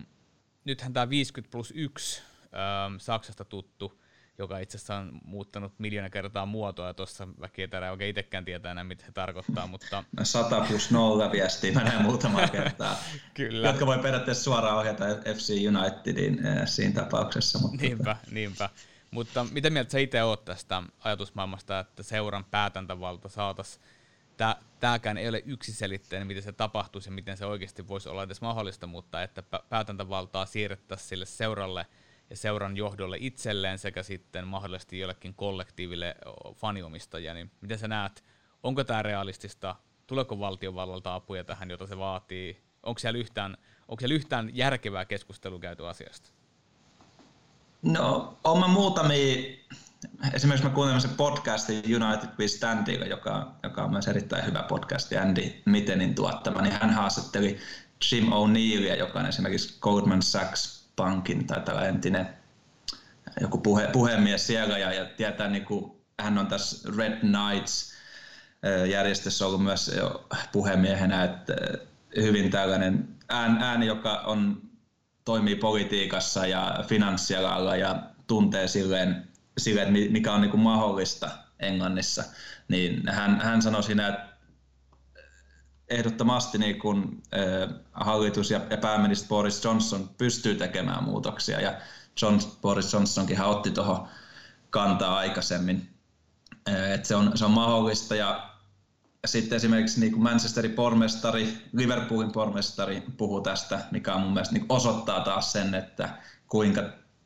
[0.64, 4.00] nythän tämä 50 plus 1 ähm, Saksasta tuttu
[4.38, 8.72] joka itse asiassa on muuttanut miljoona kertaa muotoa, ja tuossa väki ei oikein itsekään tietää
[8.72, 10.04] enää, mitä se tarkoittaa, mutta...
[10.22, 12.96] 100 plus 0 viestiä menee muutama kertaa,
[13.34, 13.68] Kyllä.
[13.68, 17.58] jotka voi periaatteessa suoraan ohjata FC Unitedin eh, siinä tapauksessa.
[17.58, 18.70] Mutta niinpä, tota- niinpä.
[19.10, 23.84] Mutta mitä mieltä sä itse oot tästä ajatusmaailmasta, että seuran päätäntävalta saataisiin
[24.80, 28.86] tämäkään ei ole yksiselitteinen, miten se tapahtuisi ja miten se oikeasti voisi olla edes mahdollista,
[28.86, 31.86] mutta että päätäntävaltaa siirrettäisiin sille seuralle–
[32.30, 36.16] ja seuran johdolle itselleen sekä sitten mahdollisesti jollekin kollektiiville
[36.54, 38.24] faniomistajia, niin miten sä näet,
[38.62, 43.56] onko tämä realistista, tuleeko valtiovallalta apuja tähän, jota se vaatii, onko siellä yhtään,
[43.88, 46.30] onko siellä yhtään järkevää keskustelua käyty asiasta?
[47.82, 49.56] No, olen muutamia,
[50.32, 55.12] esimerkiksi mä kuuntelin sen podcastin United We Standilla, joka, joka on myös erittäin hyvä podcast,
[55.12, 57.58] Andy Mitenin tuottama, niin hän haastatteli
[58.12, 62.28] Jim O'Neillia, joka on esimerkiksi Goldman Sachs Pankin tai tällä entinen
[63.40, 64.78] joku puhe, puhemies siellä.
[64.78, 67.92] Ja, ja tietää, niin kuin, hän on tässä Red Knights
[68.90, 71.54] järjestössä ollut myös jo puhemiehenä, että
[72.16, 74.62] hyvin tällainen ääni, joka on,
[75.24, 79.27] toimii politiikassa ja finanssialalla ja tuntee silleen,
[79.60, 82.24] silleen mikä on niin kuin mahdollista Englannissa,
[82.68, 84.28] niin hän, hän sanoi siinä, että
[85.88, 86.76] ehdottomasti niin
[87.34, 91.80] äh, hallitus ja, ja pääministeri Boris Johnson pystyy tekemään muutoksia ja
[92.22, 94.08] John, Boris Johnsonkin otti tuohon
[94.70, 95.90] kantaa aikaisemmin,
[96.94, 98.50] että se on, se on mahdollista ja
[99.26, 105.20] sitten esimerkiksi niin kuin Manchesterin pormestari, Liverpoolin pormestari puhuu tästä, mikä mun mielestä niin osoittaa
[105.20, 106.08] taas sen, että
[106.48, 106.82] kuinka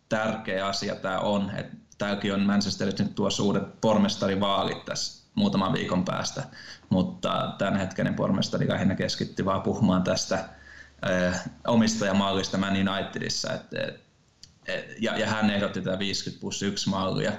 [0.08, 1.50] tärkeä asia tämä on.
[1.56, 6.42] Että tämäkin on Manchesterissa nyt tuossa uudet pormestarivaalit tässä muutaman viikon päästä,
[6.88, 10.48] mutta tämänhetkinen pormestari lähinnä keskittyi vaan puhumaan tästä
[11.10, 13.52] äh, omistajamallista Man Unitedissa.
[13.52, 14.00] Et, et,
[14.66, 17.32] et, ja, ja hän ehdotti tätä 50 plus 1 mallia.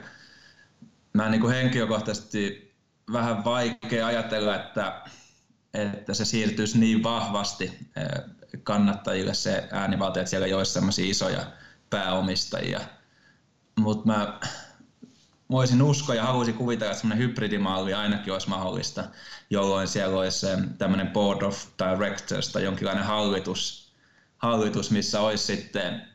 [1.13, 2.73] Mä niin kuin henkilökohtaisesti
[3.13, 5.01] vähän vaikea ajatella, että,
[5.73, 7.89] että se siirtyisi niin vahvasti
[8.63, 11.45] kannattajille se äänivalta, että siellä ei olisi isoja
[11.89, 12.79] pääomistajia.
[13.75, 14.39] Mutta mä
[15.51, 19.03] voisin uskoa ja haluaisin kuvitella, että semmoinen hybridimalli ainakin olisi mahdollista,
[19.49, 23.93] jolloin siellä olisi tämmöinen board of directors tai jonkinlainen hallitus,
[24.37, 26.07] hallitus missä olisi sitten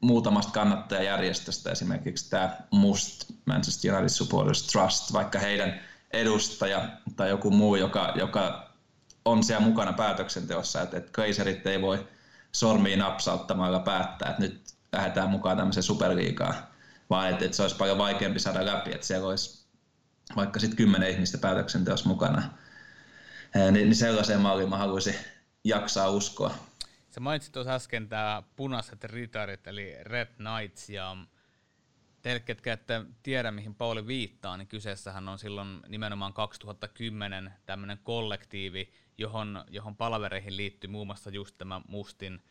[0.00, 5.80] muutamasta kannattajajärjestöstä, esimerkiksi tämä MUST, Manchester United Supporters Trust, vaikka heidän
[6.12, 8.70] edustaja tai joku muu, joka, joka
[9.24, 12.08] on siellä mukana päätöksenteossa, että, että keisarit ei voi
[12.52, 14.60] sormiin napsauttamalla päättää, että nyt
[14.94, 16.54] lähdetään mukaan tämmöiseen superliigaan,
[17.10, 19.66] vaan että, että se olisi paljon vaikeampi saada läpi, että siellä olisi
[20.36, 22.42] vaikka sitten kymmenen ihmistä päätöksenteossa mukana.
[23.54, 25.14] Niin, niin sellaiseen malliin mä haluaisin
[25.64, 26.54] jaksaa uskoa.
[27.10, 31.16] Sä mainitsit tuossa äsken tämä punaiset ritarit, eli Red Knights, ja
[32.22, 38.92] teille, ketkä ette tiedä, mihin Pauli viittaa, niin kyseessähän on silloin nimenomaan 2010 tämmöinen kollektiivi,
[39.18, 42.42] johon, johon palavereihin liittyy muun muassa just tämä Mustin,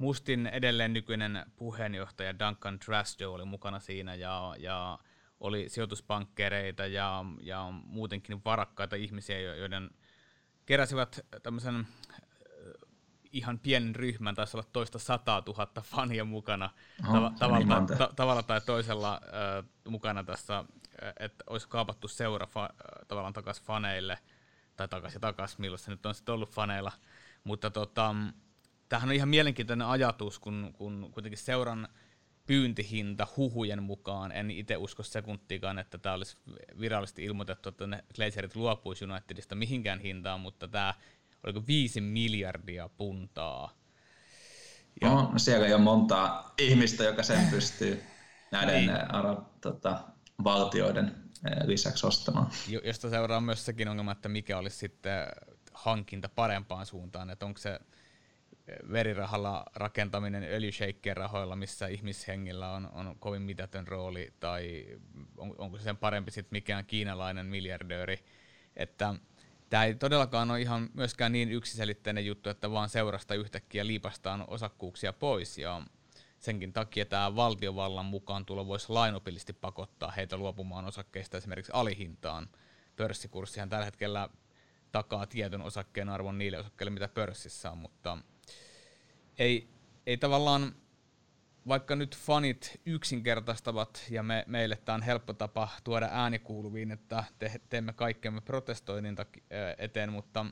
[0.00, 4.98] Mustin edelleen nykyinen puheenjohtaja Duncan Trasjo oli mukana siinä ja, ja
[5.40, 9.90] oli sijoituspankkereita ja, ja muutenkin varakkaita ihmisiä, joiden
[10.66, 11.86] keräsivät tämmöisen
[13.32, 16.70] ihan pienen ryhmän, taisi olla toista sataa tuhatta fania mukana.
[17.08, 20.64] Oh, tav- tavalla, niin ta- tavalla tai toisella äh, mukana tässä,
[21.20, 24.18] että olisi kaapattu seura fa- tavallaan takaisin faneille,
[24.76, 26.92] tai takaisin ja takaisin, milloin se nyt on sitten ollut faneilla,
[27.44, 28.14] mutta tota,
[28.90, 31.88] tämähän on ihan mielenkiintoinen ajatus, kun, kun kuitenkin seuran
[32.46, 36.36] pyyntihinta huhujen mukaan, en itse usko sekuntiikaan, että tämä olisi
[36.80, 40.94] virallisesti ilmoitettu, että ne Glazerit luopuisi Unitedista mihinkään hintaan, mutta tämä
[41.44, 43.78] oliko viisi miljardia puntaa.
[45.00, 45.08] Ja...
[45.08, 48.02] No, siellä ei ole montaa ihmistä, joka sen pystyy
[48.52, 49.14] näiden niin.
[49.14, 50.00] Arab, tota,
[50.44, 51.14] valtioiden
[51.64, 52.50] lisäksi ostamaan.
[52.84, 55.26] Josta seuraa myös sekin ongelma, että mikä olisi sitten
[55.72, 57.80] hankinta parempaan suuntaan, että onko se
[58.92, 64.86] verirahalla rakentaminen öljysheikkien rahoilla, missä ihmishengillä on, on kovin mitätön rooli, tai
[65.36, 68.18] on, onko se sen parempi sitten mikään kiinalainen miljardööri,
[68.76, 69.14] että
[69.70, 75.12] tämä ei todellakaan ole ihan myöskään niin yksiselitteinen juttu, että vaan seurasta yhtäkkiä liipastaan osakkuuksia
[75.12, 75.82] pois ja
[76.38, 82.48] senkin takia tämä valtiovallan mukaan tulo voisi lainopillisesti pakottaa heitä luopumaan osakkeista esimerkiksi alihintaan.
[82.96, 84.28] Pörssikurssihan tällä hetkellä
[84.92, 88.18] takaa tietyn osakkeen arvon niille osakkeille, mitä pörssissä on, mutta
[89.40, 89.68] ei,
[90.06, 90.74] ei tavallaan
[91.68, 97.24] vaikka nyt fanit yksinkertaistavat ja me, meille tämä on helppo tapa tuoda ääni kuuluviin, että
[97.38, 99.16] te, teemme kaikkemme protestoinnin
[99.78, 100.46] eteen, mutta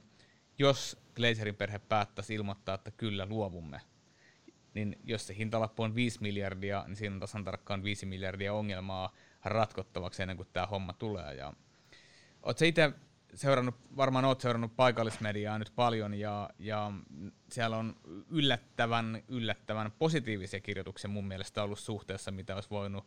[0.59, 3.81] jos Glazerin perhe päättäisi ilmoittaa, että kyllä luovumme,
[4.75, 9.15] niin jos se hintalappu on 5 miljardia, niin siinä on tasan tarkkaan 5 miljardia ongelmaa
[9.45, 11.35] ratkottavaksi ennen kuin tämä homma tulee.
[11.35, 11.53] Ja
[12.43, 12.93] Oletko itse
[13.35, 16.93] seurannut, varmaan olet seurannut paikallismediaa nyt paljon ja, ja
[17.53, 17.97] siellä on
[18.31, 23.07] yllättävän, yllättävän positiivisia kirjoituksia mun mielestä ollut suhteessa, mitä olisi voinut.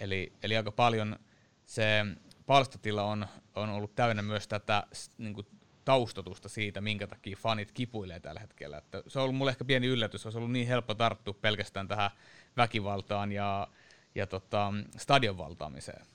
[0.00, 1.16] Eli, eli aika paljon
[1.64, 2.06] se
[2.46, 4.86] palstatila on, on ollut täynnä myös tätä
[5.18, 5.46] niin kuin,
[5.84, 8.78] taustatusta siitä, minkä takia fanit kipuilee tällä hetkellä.
[8.78, 12.10] Että se on ollut mulle ehkä pieni yllätys, olisi ollut niin helppo tarttua pelkästään tähän
[12.56, 13.68] väkivaltaan ja,
[14.14, 16.06] ja tota, stadion valtaamiseen.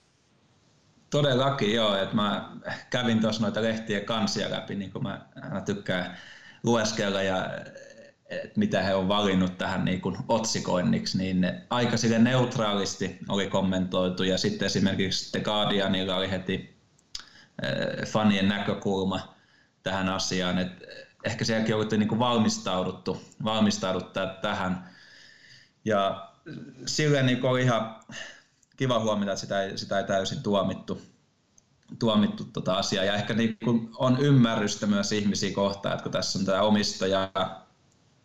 [1.14, 2.50] Todellakin joo, että mä
[2.90, 6.18] kävin tuossa noita lehtien kansia läpi, niin kuin mä aina tykkään
[6.64, 7.50] lueskella ja
[8.30, 14.24] että mitä he on valinnut tähän niin kuin otsikoinniksi, niin aika sille neutraalisti oli kommentoitu
[14.24, 16.78] ja sitten esimerkiksi The Guardianilla oli heti
[18.08, 19.36] fanien näkökulma
[19.84, 20.60] tähän asiaan.
[20.60, 20.84] Et
[21.24, 24.90] ehkä sielläkin oli niin valmistauduttu, valmistauduttu tähän.
[25.86, 26.32] Ja
[26.86, 27.96] silleen niin oli ihan
[28.78, 31.02] kiva huomata, että sitä ei, sitä ei täysin tuomittu,
[32.00, 33.04] tuomittu tota asiaa.
[33.04, 37.30] Ja ehkä niin kuin on ymmärrystä myös ihmisiä kohtaan, että kun tässä on tämä omistaja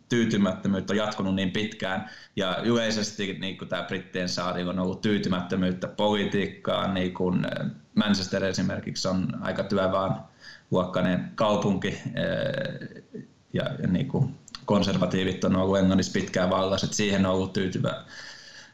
[0.08, 2.11] tyytymättömyyttä on jatkunut niin pitkään.
[2.37, 6.94] Ja yleisesti niin kuin tämä Brittien saari on ollut tyytymättömyyttä politiikkaan.
[6.94, 7.46] Niin kuin
[7.94, 10.24] Manchester esimerkiksi on aika työvaan
[10.70, 14.34] luokkainen kaupunki eh, ja, ja niin kuin
[14.64, 18.04] konservatiivit on ollut Englannissa pitkään vallassa, että siihen on ollut tyytyvä,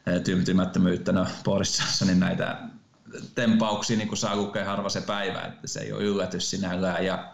[0.07, 1.11] eh, tyytymättömyyttä.
[1.11, 2.57] No Boris niin näitä
[3.35, 7.05] tempauksia niin saa lukea harva se päivä, että se ei ole yllätys sinällään.
[7.05, 7.33] Ja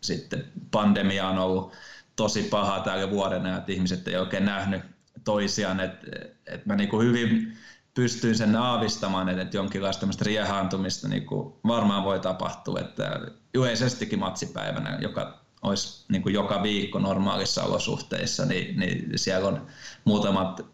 [0.00, 1.72] sitten pandemia on ollut
[2.16, 4.82] tosi paha tällä vuodena, että ihmiset ei oikein nähnyt
[5.24, 6.06] toisiaan, että,
[6.46, 7.56] että mä niin kuin hyvin
[7.94, 13.20] pystyin sen aavistamaan, että jonkinlaista tämmöistä riehaantumista niin kuin varmaan voi tapahtua, että
[13.54, 19.66] yleisestikin matsipäivänä, joka olisi niin kuin joka viikko normaalissa olosuhteissa, niin, niin siellä on
[20.04, 20.66] muutamat,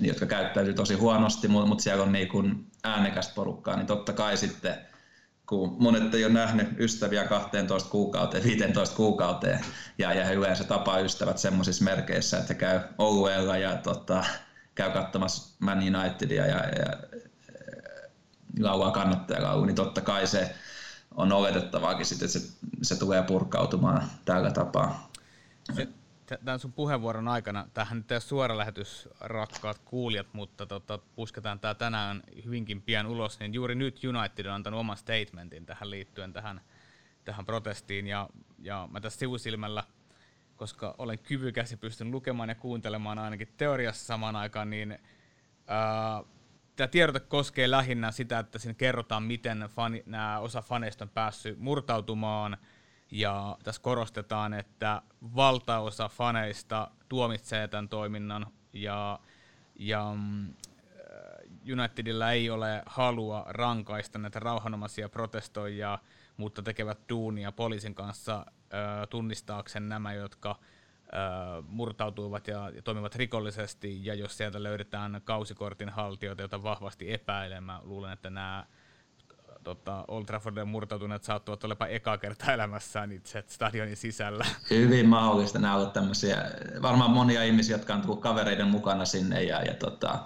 [0.00, 4.74] jotka käyttäytyy tosi huonosti, mutta siellä on niin kuin äänekästä porukkaa, niin totta kai sitten
[5.46, 9.60] kun monet ei ole nähnyt ystäviä 12 kuukauteen, 15 kuukauteen,
[9.98, 14.24] ja, ja he yleensä tapaa ystävät semmoisissa merkeissä, että käy olueella ja tota,
[14.74, 16.96] käy katsomassa Man Unitedia ja, ja, ja
[18.60, 20.54] laulaa kannattajalaulu, niin totta kai se
[21.14, 22.48] on oletettavaakin sitten, että se,
[22.82, 25.10] se tulee purkautumaan tällä tapaa.
[25.74, 25.88] Se,
[26.26, 31.60] tämän sun puheenvuoron aikana, tähän nyt ei ole suora lähetys, rakkaat kuulijat, mutta tota, pusketaan
[31.60, 36.32] tämä tänään hyvinkin pian ulos, niin juuri nyt United on antanut oman statementin tähän liittyen
[36.32, 36.60] tähän,
[37.24, 39.84] tähän protestiin, ja, ja mä tässä sivusilmällä,
[40.56, 44.98] koska olen kyvykäs ja pystyn lukemaan ja kuuntelemaan ainakin teoriassa samaan aikaan, niin
[46.76, 51.58] tämä tiedote koskee lähinnä sitä, että siinä kerrotaan, miten fani, nämä osa faneista on päässyt
[51.58, 52.56] murtautumaan–
[53.10, 55.02] ja tässä korostetaan, että
[55.36, 59.18] valtaosa faneista tuomitsee tämän toiminnan ja,
[59.78, 60.54] ja mm,
[61.72, 65.98] Unitedilla ei ole halua rankaista näitä rauhanomaisia protestoijia,
[66.36, 71.12] mutta tekevät duunia poliisin kanssa ö, tunnistaakseen nämä, jotka ö,
[71.68, 78.30] murtautuvat ja, toimivat rikollisesti, ja jos sieltä löydetään kausikortin haltijoita, joita vahvasti epäilemään, luulen, että
[78.30, 78.66] nämä
[79.66, 84.46] tota, Old Traffordin murtautuneet saattavat olepa eka kertaa elämässään itse stadionin sisällä.
[84.70, 86.44] Hyvin mahdollista nämä olla tämmöisiä,
[86.82, 90.18] varmaan monia ihmisiä, jotka on tullut kavereiden mukana sinne ja, ja tota,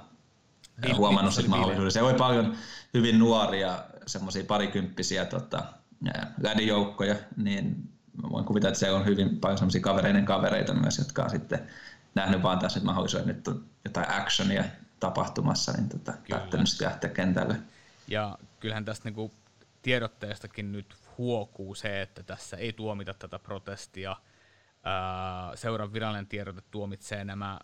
[0.88, 1.92] ja huomannut sitten mahdollisuuden.
[1.92, 2.54] Se oli paljon
[2.94, 5.62] hyvin nuoria, semmoisia parikymppisiä tota,
[6.42, 7.88] lädijoukkoja, niin
[8.22, 11.66] mä voin kuvitella, että siellä on hyvin paljon semmoisia kavereiden kavereita myös, jotka on sitten
[12.14, 14.64] nähnyt vaan tässä mahdollisuuden, nyt on jotain actionia
[15.00, 17.56] tapahtumassa, niin tota, päättänyt sitten lähteä kentälle.
[18.08, 19.32] Ja kyllähän tästä niin
[19.82, 24.16] tiedotteestakin nyt huokuu se, että tässä ei tuomita tätä protestia.
[25.54, 27.58] Seuran virallinen tiedote tuomitsee nämä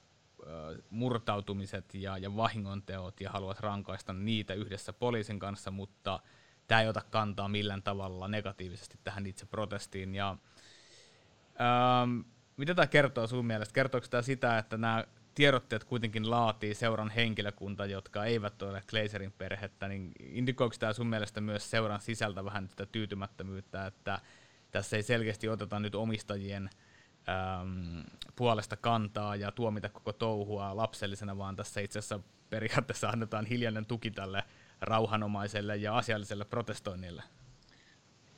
[0.91, 6.21] murtautumiset ja, ja vahingonteot ja haluat rankaista niitä yhdessä poliisin kanssa, mutta
[6.67, 10.15] tämä ei ota kantaa millään tavalla negatiivisesti tähän itse protestiin.
[10.15, 10.37] Ja,
[11.61, 12.21] ähm,
[12.57, 13.73] mitä tämä kertoo sun mielestä?
[13.73, 15.05] Kertooko tämä sitä, että nämä
[15.37, 21.41] tiedotteet kuitenkin laatii seuran henkilökunta, jotka eivät ole Glazerin perhettä, niin indikoiko tämä sun mielestä
[21.41, 24.21] myös seuran sisältä vähän tätä tyytymättömyyttä, että
[24.71, 26.71] tässä ei selkeästi oteta nyt omistajien
[27.29, 28.05] äm,
[28.37, 32.21] puolesta kantaa ja tuomita koko touhua lapsellisena, vaan tässä itse asiassa
[32.51, 34.43] periaatteessa annetaan hiljainen tuki tälle
[34.81, 37.23] rauhanomaiselle ja asialliselle protestoinnille?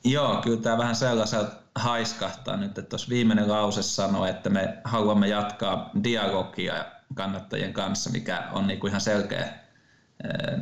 [0.05, 5.29] Joo, kyllä tämä vähän sellaiselta haiskahtaa nyt, että tuossa viimeinen lause sanoi, että me haluamme
[5.29, 6.85] jatkaa dialogia
[7.15, 10.59] kannattajien kanssa, mikä on niinku ihan selkeä eh,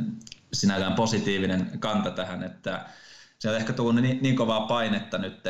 [0.52, 2.86] sinällään positiivinen kanta tähän, että
[3.38, 5.48] se on ehkä tullut niin, niin kovaa painetta nyt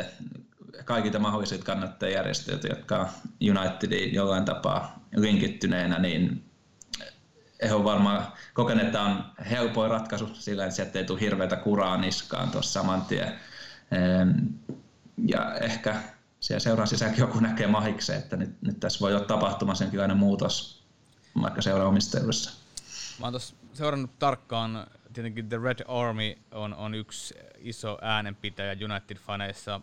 [0.85, 3.07] kaikilta mahdollisilta kannattajajärjestöiltä, jotka on
[3.49, 6.43] Unitedin jollain tapaa linkittyneenä, niin
[7.63, 11.97] he on varmaan kokeneet, että on helpoin ratkaisu sillä, että sieltä ei tule hirveätä kuraa
[11.97, 13.39] niskaan tuossa saman tien
[15.27, 15.95] ja ehkä
[16.39, 20.83] siellä seuran sisälläkin joku näkee mahikseen, että nyt, nyt tässä voi olla tapahtumassa jonkinlainen muutos
[21.41, 22.51] vaikka seuran omistajuudessa.
[23.19, 29.81] Mä oon tuossa seurannut tarkkaan, tietenkin The Red Army on, on yksi iso äänenpitäjä United-faneissa,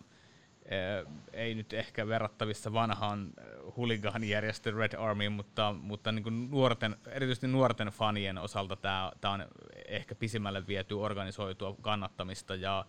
[1.32, 3.30] ei nyt ehkä verrattavissa vanhaan
[3.76, 9.46] huligaanijärjestö Red Army, mutta, mutta niin kuin nuorten, erityisesti nuorten fanien osalta tämä on
[9.88, 12.86] ehkä pisimmälle viety organisoitua kannattamista ja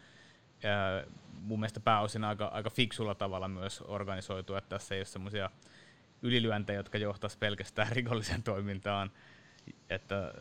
[1.41, 5.49] mun mielestä pääosin aika, aika fiksulla tavalla myös organisoitu, että tässä ei ole semmoisia
[6.21, 9.11] ylilyöntejä, jotka johtaisivat pelkästään rikolliseen toimintaan.
[9.89, 10.33] Että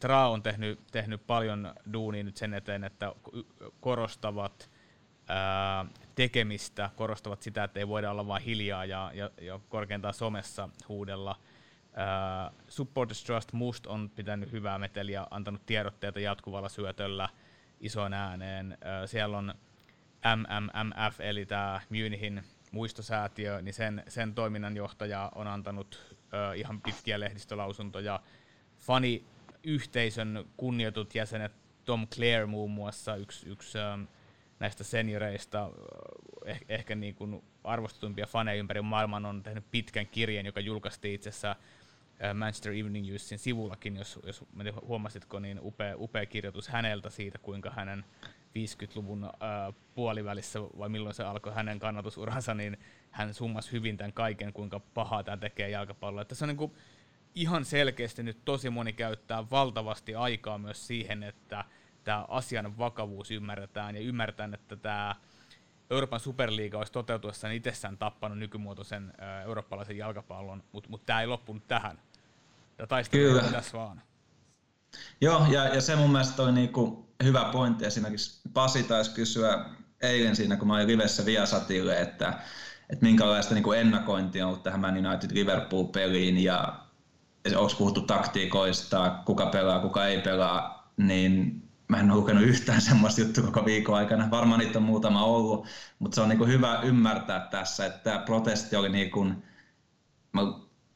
[0.00, 3.12] Tra on tehnyt, tehnyt paljon duunia nyt sen eteen, että
[3.80, 4.70] korostavat
[5.28, 10.68] ää, tekemistä, korostavat sitä, että ei voida olla vain hiljaa ja, ja, ja korkeintaan somessa
[10.88, 11.36] huudella.
[11.92, 17.28] Uh, Supporters Trust Must on pitänyt hyvää meteliä, antanut tiedotteita jatkuvalla syötöllä
[17.82, 18.78] isoon ääneen.
[19.06, 19.54] Siellä on
[20.36, 26.16] MMMF, eli tämä Munihin muistosäätiö, niin sen, sen toiminnanjohtaja on antanut
[26.56, 28.20] ihan pitkiä lehdistölausuntoja.
[28.78, 29.24] Fani
[29.64, 31.52] yhteisön kunnioitut jäsenet,
[31.84, 33.78] Tom Clare muun muassa, yksi, yksi
[34.58, 35.70] näistä senioreista,
[36.44, 41.28] eh, ehkä niin kuin arvostetumpia faneja ympäri maailman, on tehnyt pitkän kirjeen, joka julkaistiin itse
[41.28, 41.56] asiassa
[42.34, 44.44] Manchester Evening Newsin sivullakin, jos, jos
[44.86, 48.04] huomasitko, niin upea, upea kirjoitus häneltä siitä, kuinka hänen
[48.58, 49.30] 50-luvun äh,
[49.94, 52.78] puolivälissä, vai milloin se alkoi hänen kannatusuransa, niin
[53.10, 56.24] hän summasi hyvin tämän kaiken, kuinka pahaa tämä tekee jalkapalloa.
[56.32, 56.72] Se on niin kuin
[57.34, 61.64] ihan selkeästi nyt tosi moni käyttää valtavasti aikaa myös siihen, että
[62.04, 65.14] tämä asian vakavuus ymmärretään ja ymmärretään, että tämä
[65.90, 69.12] Euroopan superliiga olisi toteutuessaan itsessään tappanut nykymuotoisen
[69.44, 71.98] eurooppalaisen jalkapallon, mutta mut tämä ei loppunut tähän.
[72.82, 74.02] Tämä taistelu tässä vaan.
[75.20, 77.84] Joo, ja, ja se mun mielestä oli niinku hyvä pointti.
[77.84, 79.64] Esimerkiksi Pasi taisi kysyä
[80.00, 82.28] eilen siinä, kun mä olin rivessä Viasatille, että,
[82.90, 86.80] että minkälaista niinku ennakointia on ollut tähän Man United Liverpool-peliin ja
[87.56, 93.20] onko puhuttu taktiikoista, kuka pelaa, kuka ei pelaa, niin mä en ole lukenut yhtään semmoista
[93.20, 94.30] juttua koko viikon aikana.
[94.30, 95.66] Varmaan niitä on muutama ollut,
[95.98, 99.44] mutta se on niinku hyvä ymmärtää tässä, että tämä protesti oli niin kuin,
[100.32, 100.40] mä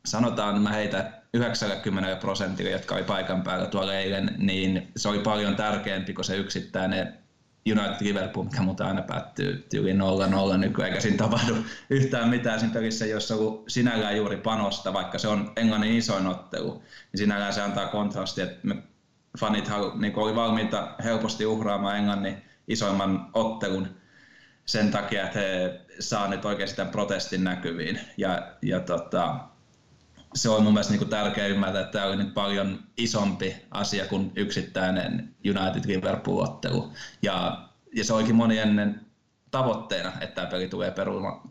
[0.06, 5.56] sanotaan, mä heitä 90 prosentilla, jotka oli paikan päällä tuolla eilen, niin se oli paljon
[5.56, 7.14] tärkeämpi kuin se yksittäinen
[7.72, 11.54] United Liverpool, mikä muuta aina päättyy yli 0-0 nykyään, eikä siinä tapahdu
[11.90, 16.72] yhtään mitään siinä pelissä, jos on sinällään juuri panosta, vaikka se on Englannin isoin ottelu,
[16.72, 18.76] niin sinällään se antaa kontrasti, että me
[19.38, 23.88] fanit niin oli valmiita helposti uhraamaan Englannin isoimman ottelun
[24.66, 28.00] sen takia, että he saavat nyt oikeasti tämän protestin näkyviin.
[28.16, 29.38] Ja, ja tota,
[30.34, 34.32] se on mun mielestä niin tärkeä ymmärtää, että tämä oli nyt paljon isompi asia kuin
[34.36, 36.92] yksittäinen United-Liverpool-ottelu.
[37.22, 39.06] Ja, ja se olikin moni ennen
[39.50, 40.94] tavoitteena, että tämä peli tulee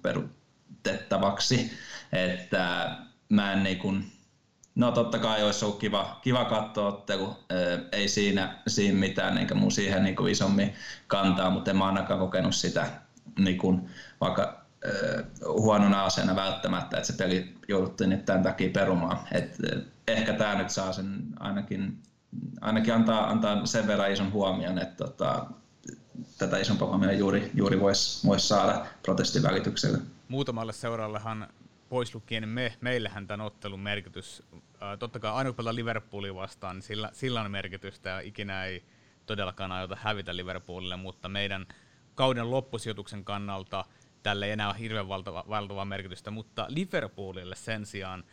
[0.01, 1.71] perutettavaksi.
[2.11, 2.95] Että
[3.29, 4.11] mä en niin kuin,
[4.75, 7.35] No totta kai olisi ollut kiva, kiva katsoa ottelu.
[7.91, 10.73] Ei siinä, siinä mitään, eikä mun siihen niin kuin isommin
[11.07, 12.87] kantaa, mutta en mä ainakaan kokenut sitä
[13.39, 13.89] niin kuin,
[14.21, 14.64] vaikka
[15.47, 19.19] huonona asiana välttämättä, että se peli jouduttiin nyt tämän takia perumaan.
[19.31, 19.57] Et,
[20.07, 21.97] ehkä tämä nyt saa sen ainakin,
[22.61, 25.45] ainakin antaa, antaa sen verran ison huomion, että tota,
[26.37, 29.97] tätä isompaa huomioon juuri, juuri voisi vois saada protestin välityksellä.
[30.27, 31.47] Muutamalle seurallehan
[31.89, 34.43] pois lukien me, meillähän tämän ottelun merkitys,
[34.99, 38.83] totta kai aina kun Liverpoolia vastaan, niin sillä, sillä on merkitystä ja ikinä ei
[39.25, 41.65] todellakaan aiota hävitä Liverpoolille, mutta meidän
[42.15, 43.85] kauden loppusijoituksen kannalta
[44.25, 48.23] tälle ei enää ole hirveän valtava, valtavaa merkitystä, mutta Liverpoolille sen sijaan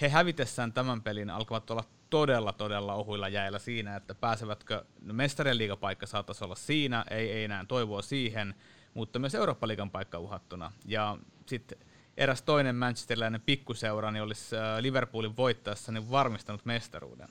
[0.00, 5.58] he hävitessään tämän pelin alkavat olla todella, todella ohuilla jäillä siinä, että pääsevätkö, no mestarien
[5.58, 8.54] liigapaikka saattaisi olla siinä, ei, ei enää toivoa siihen,
[8.94, 10.72] mutta myös Eurooppa-liigan paikka uhattuna.
[10.84, 11.78] Ja sitten
[12.16, 17.28] eräs toinen manchesterilainen pikkuseura niin olisi äh, Liverpoolin voittaessa niin varmistanut mestaruuden.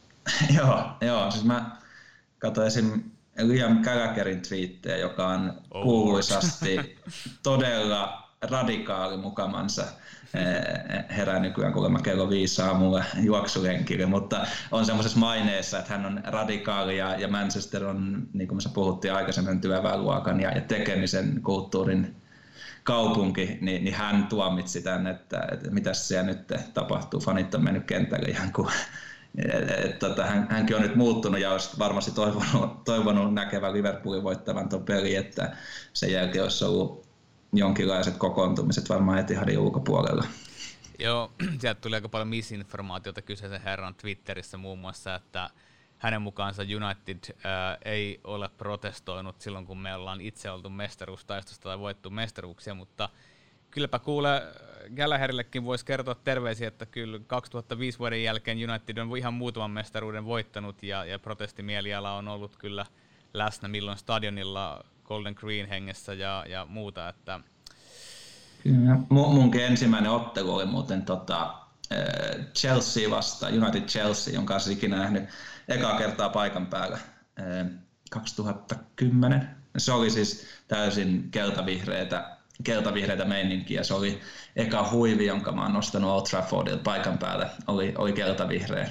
[0.56, 1.76] joo, joo, siis mä
[2.38, 3.10] katsoin esim.
[3.42, 5.82] Liam Gallagherin twiittejä, joka on oh.
[5.82, 6.96] kuuluisasti
[7.42, 9.84] todella radikaali mukamansa
[10.34, 16.20] eh, herää nykyään kuulemma kello viisi aamulla juoksulenkille, mutta on semmoisessa maineessa, että hän on
[16.24, 22.16] radikaali ja, ja Manchester on, niin kuin me puhuttiin aikaisemmin, työväenluokan ja, ja tekemisen kulttuurin
[22.84, 27.20] kaupunki, niin, niin hän tuomitsi tämän, että, että mitä siellä nyt tapahtuu.
[27.20, 28.68] Fanit on mennyt kentälle ihan kuin
[29.98, 34.84] tota, hän, hänkin on nyt muuttunut ja olisi varmasti toivonut, toivonut näkevän Liverpoolin voittavan tuon
[34.84, 35.56] peli, että
[35.92, 37.06] sen jälkeen olisi ollut
[37.52, 40.24] jonkinlaiset kokoontumiset varmaan Etihadin ulkopuolella.
[40.98, 45.50] Joo, sieltä tuli aika paljon misinformaatiota kyseisen herran Twitterissä muun muassa, että
[45.98, 51.78] hänen mukaansa United ää, ei ole protestoinut silloin, kun me ollaan itse oltu mestaruustaistosta tai
[51.78, 53.08] voittu mestaruuksia, mutta
[53.70, 54.42] kylläpä kuule,
[54.96, 60.82] Gallagherillekin voisi kertoa terveisiä, että kyllä 2005 vuoden jälkeen United on ihan muutaman mestaruuden voittanut
[60.82, 62.86] ja, ja protestimieliala on ollut kyllä
[63.34, 67.08] läsnä milloin stadionilla Golden Green hengessä ja, ja muuta.
[67.08, 67.40] Että...
[68.62, 68.96] Kyllä.
[69.08, 71.54] Munkin ensimmäinen ottelu oli muuten tota,
[72.54, 75.24] Chelsea vasta, United Chelsea, jonka olisi ikinä nähnyt
[75.68, 76.98] ekaa kertaa paikan päällä
[78.10, 79.48] 2010.
[79.78, 83.82] Se oli siis täysin keltavihreitä keltavihreitä meininkiä.
[83.82, 84.20] Se oli
[84.56, 88.90] eka huivi, jonka mä oon nostanut Old Traffordilta paikan päälle, oli, oli keltavihreä.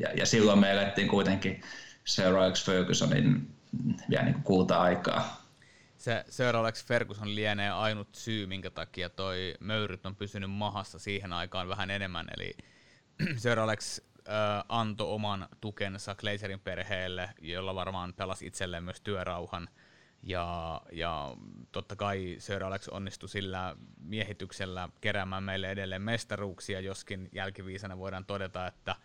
[0.00, 1.62] Ja, ja silloin me elettiin kuitenkin
[2.04, 3.54] Sir Alex Fergusonin
[4.10, 5.42] vielä niin kulta-aikaa.
[5.96, 11.32] se Sir Alex Ferguson lienee ainut syy, minkä takia toi möyryt on pysynyt mahassa siihen
[11.32, 12.56] aikaan vähän enemmän, eli
[13.42, 19.68] Sir Alex äh, antoi oman tukensa Glazerin perheelle, jolla varmaan pelasi itselleen myös työrauhan,
[20.22, 21.36] ja, ja
[21.72, 28.66] totta kai Sir Alex onnistui sillä miehityksellä keräämään meille edelleen mestaruuksia, joskin jälkiviisana voidaan todeta,
[28.66, 28.96] että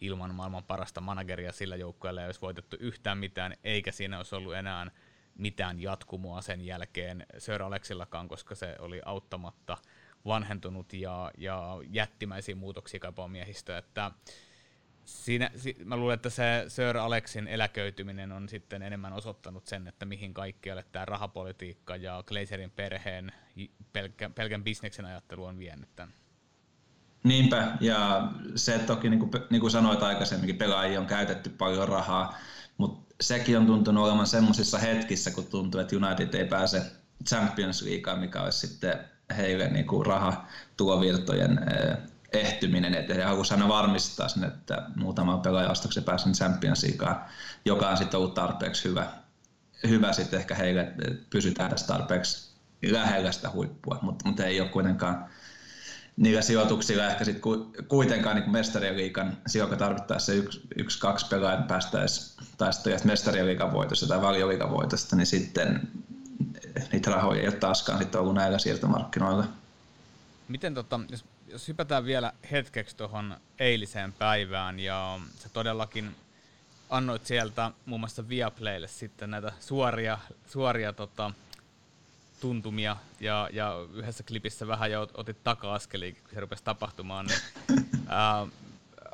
[0.00, 4.54] ilman maailman parasta manageria sillä joukkueella ei olisi voitettu yhtään mitään, eikä siinä olisi ollut
[4.54, 4.90] enää
[5.34, 9.78] mitään jatkumoa sen jälkeen Sir Alexillakaan, koska se oli auttamatta
[10.24, 13.30] vanhentunut ja, ja jättimäisiä muutoksia kaipaa.
[13.78, 14.10] Että
[15.10, 15.50] siinä,
[15.84, 20.84] mä luulen, että se Sir Alexin eläköityminen on sitten enemmän osoittanut sen, että mihin kaikkialle
[20.92, 23.32] tämä rahapolitiikka ja Glazerin perheen
[23.92, 26.14] pelkä, pelkän bisneksen ajattelu on vienyt tämän.
[27.24, 32.38] Niinpä, ja se toki niin kuin, niin kuin sanoit aikaisemminkin, pelaajia on käytetty paljon rahaa,
[32.78, 36.82] mutta sekin on tuntunut olevan semmoisissa hetkissä, kun tuntuu, että United ei pääse
[37.28, 38.98] Champions Leagueaan, mikä olisi sitten
[39.36, 41.60] heille niin kuin rahatulovirtojen
[42.32, 47.24] ehtyminen, että he haluaisi aina varmistaa sen, että muutama pelaaja ostoksen pääsen Champions Leagueaan,
[47.64, 49.06] joka on sitten ollut tarpeeksi hyvä,
[49.88, 52.50] hyvä sitten ehkä heille, että pysytään tässä tarpeeksi
[52.82, 55.26] lähellä sitä huippua, mutta, mutta ei ole kuitenkaan
[56.16, 57.40] niillä sijoituksilla ehkä sit
[57.88, 64.06] kuitenkaan niin mestarien liikan sijoika tarvittaessa yksi, yksi kaksi pelaajan päästäisi taistelija mestarien liikan voitosta
[64.06, 65.88] tai valioliikan voitosta, niin sitten
[66.92, 69.44] niitä rahoja ei ole taaskaan sitten ollut näillä siirtomarkkinoilla.
[70.48, 76.16] Miten tota, jos, jos hypätään vielä hetkeksi tuohon eiliseen päivään ja sä todellakin
[76.90, 81.30] annoit sieltä muun muassa Viaplaylle sitten näitä suoria, suoria tota,
[82.40, 87.26] tuntumia ja, ja yhdessä klipissä vähän jo otit taka-askeliin, kun se rupesi tapahtumaan.
[87.26, 87.40] Niin,
[88.08, 88.46] ää,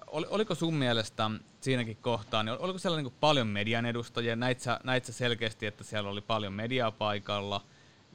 [0.06, 1.30] oliko sun mielestä
[1.60, 4.36] siinäkin kohtaa, niin oliko siellä niin paljon median edustajia?
[4.36, 7.62] Näit sä, näit sä selkeästi, että siellä oli paljon mediaa paikalla?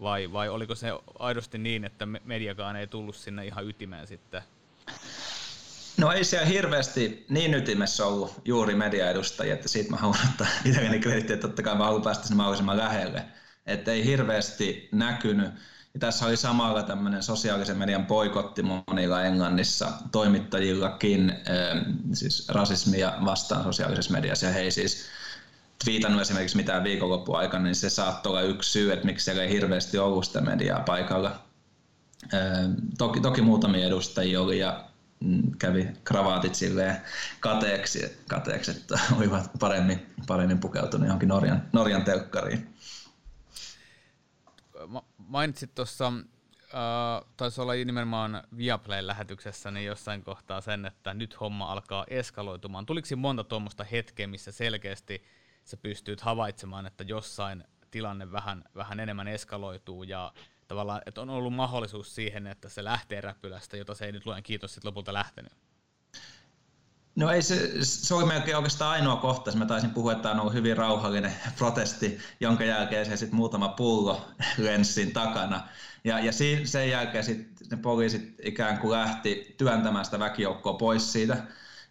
[0.01, 0.87] Vai, vai oliko se
[1.19, 4.41] aidosti niin, että mediakaan ei tullut sinne ihan ytimeen sitten?
[5.97, 10.99] No ei siellä hirveästi niin ytimessä ollut juuri mediaedustajia, että siitä mä haluan ottaa itselleni
[10.99, 13.25] kredittiä, että totta kai mä haluan päästä sinne mahdollisimman lähelle
[13.65, 15.51] että ei hirveästi näkynyt.
[15.93, 23.63] Ja tässä oli samalla tämmöinen sosiaalisen median poikotti monilla Englannissa toimittajillakin, ähm, siis rasismia vastaan
[23.63, 24.45] sosiaalisessa mediassa.
[24.45, 25.05] Ja he ei siis
[25.83, 29.97] twiitannut esimerkiksi mitään viikonloppuaikana, niin se saattoi olla yksi syy, että miksi siellä ei hirveästi
[29.97, 31.39] ollut sitä mediaa paikalla.
[32.33, 34.83] Ähm, toki, toki muutamia edustajia oli ja
[35.19, 36.97] mm, kävi kravaatit silleen
[37.39, 42.71] kateeksi, kateeksi että olivat paremmin, paremmin pukeutuneet johonkin Norjan, Norjan telkkariin
[45.17, 51.71] mainitsit tuossa, äh, taisi olla nimenomaan Viaplayn lähetyksessä, niin jossain kohtaa sen, että nyt homma
[51.71, 52.85] alkaa eskaloitumaan.
[52.85, 55.23] Tuliko monta tuommoista hetkeä, missä selkeästi
[55.63, 60.33] sä pystyt havaitsemaan, että jossain tilanne vähän, vähän enemmän eskaloituu ja
[60.67, 64.43] tavallaan, että on ollut mahdollisuus siihen, että se lähtee räpylästä, jota se ei nyt luen
[64.43, 65.51] kiitos sitten lopulta lähtenyt?
[67.15, 69.51] No ei se, se oli melkein oikeastaan ainoa kohta.
[69.51, 74.25] Mä taisin puhua, että on ollut hyvin rauhallinen protesti, jonka jälkeen se sitten muutama pullo
[74.57, 75.67] lensin takana.
[76.03, 76.31] Ja, ja
[76.63, 81.37] sen jälkeen sitten ne poliisit ikään kuin lähti työntämään sitä väkijoukkoa pois siitä.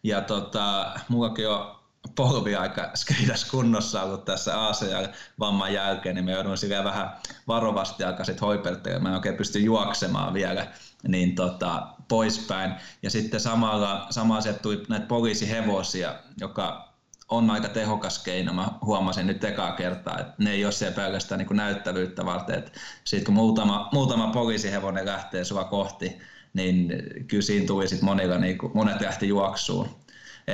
[0.03, 1.80] Ja tota, mullakin on
[2.15, 7.11] polvi aika skeidas kunnossa ollut tässä ACL-vamman jälkeen, niin me joudun silleen vähän
[7.49, 9.03] varovasti aika sitten hoipertelemaan.
[9.03, 10.67] Mä en oikein pysty juoksemaan vielä
[11.09, 12.75] niin tota, poispäin.
[13.03, 16.91] Ja sitten samalla, samalla se tuli näitä poliisihevosia, joka
[17.29, 18.53] on aika tehokas keino.
[18.53, 22.59] Mä huomasin nyt ekaa kertaa, että ne ei ole siellä pelkästään niin näyttävyyttä varten.
[22.59, 22.71] Että
[23.05, 26.19] sitten kun muutama, muutama poliisihevonen lähtee sua kohti,
[26.55, 26.93] niin
[27.29, 29.89] kyllä siinä tuli sitten monilla, niin kuin, monet lähti juoksuun.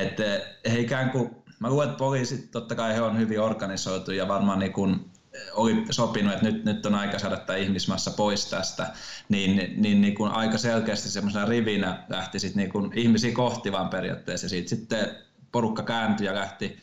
[0.03, 0.41] Että
[0.71, 1.31] he ikään kuin,
[1.61, 5.11] mä luulen, että poliisit totta kai he on hyvin organisoitu ja varmaan niin kuin
[5.53, 8.93] oli sopinut, että nyt, nyt on aika saada tämä ihmismassa pois tästä,
[9.29, 13.89] niin, niin, niin kuin aika selkeästi semmoisena rivinä lähti sit niin kuin ihmisiä kohti vaan
[13.89, 14.49] periaatteessa.
[14.49, 15.17] Siitä sitten
[15.53, 16.79] porukka kääntyi ja lähti,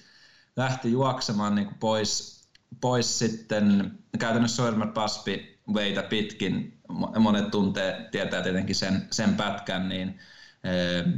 [0.55, 2.43] lähti juoksemaan niin kuin pois,
[2.81, 6.77] pois sitten käytännössä Soilmer Paspi veitä pitkin.
[7.19, 10.19] Monet tuntee, tietää tietenkin sen, sen pätkän, niin
[10.63, 11.13] eh,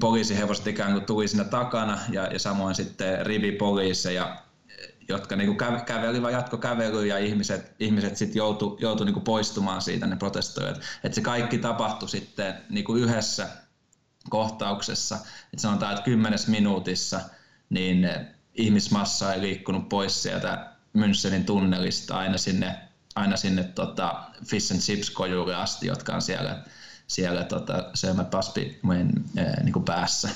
[0.00, 4.36] poliisihevoset ikään kuin tuli siinä takana ja, ja samoin sitten rivipoliiseja
[5.08, 9.24] jotka niin kuin käveli vai jatko kävely ja ihmiset, ihmiset sitten joutu, joutu niin kuin
[9.24, 10.80] poistumaan siitä ne protestoijat.
[11.04, 13.48] Et se kaikki tapahtui sitten niin kuin yhdessä
[14.30, 15.18] kohtauksessa.
[15.52, 17.20] Et sanotaan, että kymmenes minuutissa
[17.70, 18.08] niin
[18.54, 22.78] ihmismassa ei liikkunut pois sieltä Münchenin tunnelista aina sinne,
[23.14, 26.64] aina sinne tota Fish and Chips kojuille asti, jotka on siellä,
[27.06, 28.80] siellä tota, Selma Paspi
[29.62, 30.28] niin kuin päässä.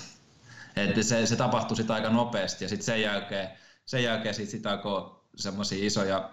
[0.77, 3.49] Et se, se tapahtui sitten aika nopeasti ja sitten sen jälkeen
[3.91, 6.31] sen jälkeen sit, sit alkoi semmoisia isoja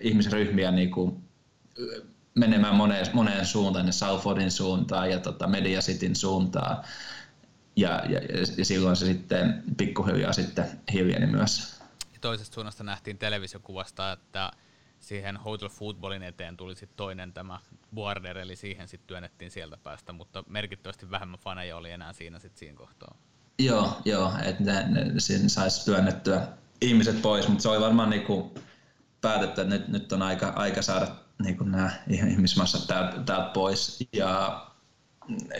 [0.00, 1.24] ihmisryhmiä niin kuin,
[2.34, 6.84] menemään moneen, moneen suuntaan, Salfordin suuntaan ja tota Media Cityn suuntaan.
[7.76, 8.20] Ja, ja,
[8.58, 11.80] ja silloin se sitten pikkuhiljaa sitten hiljeni myös.
[12.12, 14.50] Ja toisesta suunnasta nähtiin televisiokuvasta, että
[15.06, 17.60] siihen Hotel Footballin eteen tuli sitten toinen tämä
[17.94, 22.58] Boarder, eli siihen sitten työnnettiin sieltä päästä, mutta merkittävästi vähemmän faneja oli enää siinä sitten
[22.58, 23.14] siinä kohtaa.
[23.58, 26.48] Joo, joo että ne, ne, siinä saisi työnnettyä
[26.80, 28.54] ihmiset pois, mutta se oli varmaan niinku
[29.20, 31.06] päätetty, että nyt, nyt on aika, aika saada
[31.42, 31.90] niinku nämä
[32.30, 34.08] ihmismassat täältä, täältä pois.
[34.12, 34.66] Ja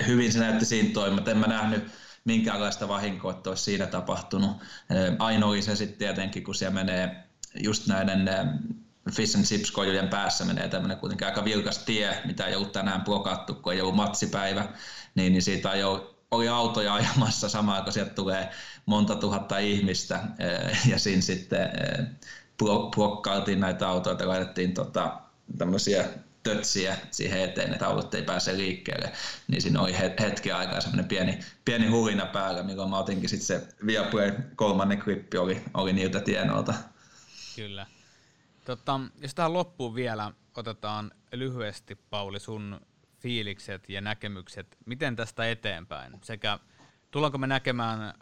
[0.07, 1.25] hyvin se näytti siinä toimia.
[1.27, 1.85] En mä nähnyt
[2.25, 4.57] minkäänlaista vahinkoa, että olisi siinä tapahtunut.
[5.19, 7.25] Ainoa se sitten tietenkin, kun siellä menee
[7.63, 8.25] just näiden
[9.13, 13.03] fish and chips kojujen päässä menee tämmöinen kuitenkin aika vilkas tie, mitä ei ollut tänään
[13.05, 14.69] blokattu, kun ei ollut matsipäivä,
[15.15, 18.51] niin, niin siitä jo oli autoja ajamassa samaan, kun sieltä tulee
[18.87, 20.21] monta tuhatta ihmistä
[20.91, 21.71] ja siinä sitten
[22.95, 25.21] blokkailtiin näitä autoja ja laitettiin tota,
[25.59, 26.09] tämmöisiä
[26.43, 29.13] tötsiä siihen eteen, että autot ei pääse liikkeelle,
[29.49, 33.69] niin siinä oli hetki aikaa semmoinen pieni, pieni hulina päällä, milloin mä otinkin sitten se
[33.87, 36.75] Viaplay kolmannen klippi oli, oli niiltä tienoilta.
[37.57, 37.87] Kyllä.
[38.67, 42.81] Tota, jos tähän loppuun vielä otetaan lyhyesti, Pauli, sun
[43.19, 46.19] fiilikset ja näkemykset, miten tästä eteenpäin?
[46.23, 46.59] Sekä
[47.11, 48.13] tullaanko me näkemään ö,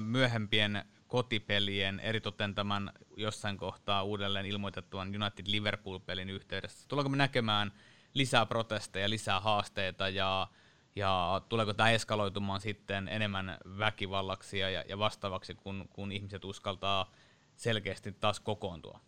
[0.00, 7.72] myöhempien kotipelien, eritoten tämän jossain kohtaa uudelleen ilmoitettuan United Liverpool-pelin yhteydessä, tullaanko me näkemään
[8.14, 10.48] lisää protesteja, lisää haasteita ja,
[10.96, 17.12] ja tuleeko tämä eskaloitumaan sitten enemmän väkivallaksi ja, ja vastaavaksi, kun, kun ihmiset uskaltaa
[17.56, 19.00] selkeästi taas kokoontua?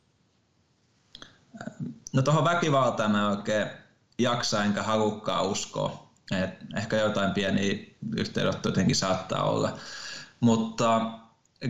[2.12, 3.66] No tuohon väkivaltaan mä oikein
[4.18, 6.10] jaksa enkä halukkaa uskoa.
[6.30, 7.74] Et ehkä jotain pieniä
[8.16, 9.76] yhteydenottoja jotenkin saattaa olla.
[10.40, 11.10] Mutta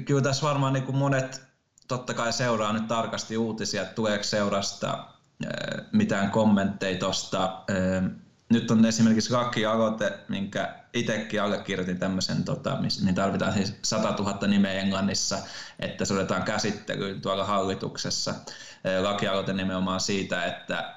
[0.05, 1.43] kyllä tässä varmaan niin kuin monet
[1.89, 5.07] totta kai seuraa nyt tarkasti uutisia, että tuleeko seurasta
[5.93, 7.65] mitään kommentteja tuosta.
[8.49, 9.35] Nyt on esimerkiksi
[9.71, 15.39] aloite, minkä itsekin allekirjoitin tämmöisen, tota, mihin tarvitaan siis 100 000 nimeä Englannissa,
[15.79, 18.35] että se otetaan käsittelyyn tuolla hallituksessa.
[19.01, 20.95] Lakialoite nimenomaan siitä, että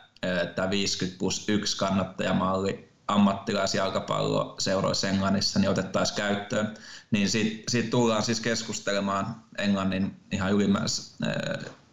[0.55, 6.77] tämä 50 plus 1 kannattajamalli ammattilaisjalkapallo seuroissa Englannissa niin otettaisiin käyttöön,
[7.11, 11.25] niin siitä, siitä tullaan siis keskustelemaan Englannin ihan ylimääräisessä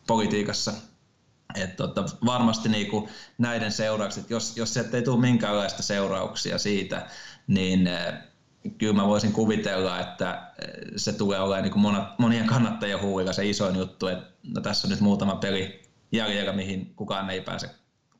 [0.06, 0.72] politiikassa.
[1.54, 7.06] Et tota, varmasti niinku näiden seuraukset, jos, jos sieltä ei tule minkäänlaista seurauksia siitä,
[7.46, 7.88] niin
[8.78, 10.52] kyllä mä voisin kuvitella, että
[10.96, 15.00] se tulee olemaan niin monien kannattajien huulilla se isoin juttu, että no tässä on nyt
[15.00, 15.83] muutama peli
[16.14, 17.70] jäljellä, mihin kukaan ei pääse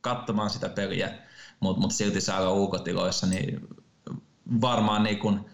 [0.01, 1.13] katsomaan sitä peliä,
[1.61, 3.69] mutta mut silti saada ulkotiloissa, niin
[4.61, 5.47] varmaan niin kun,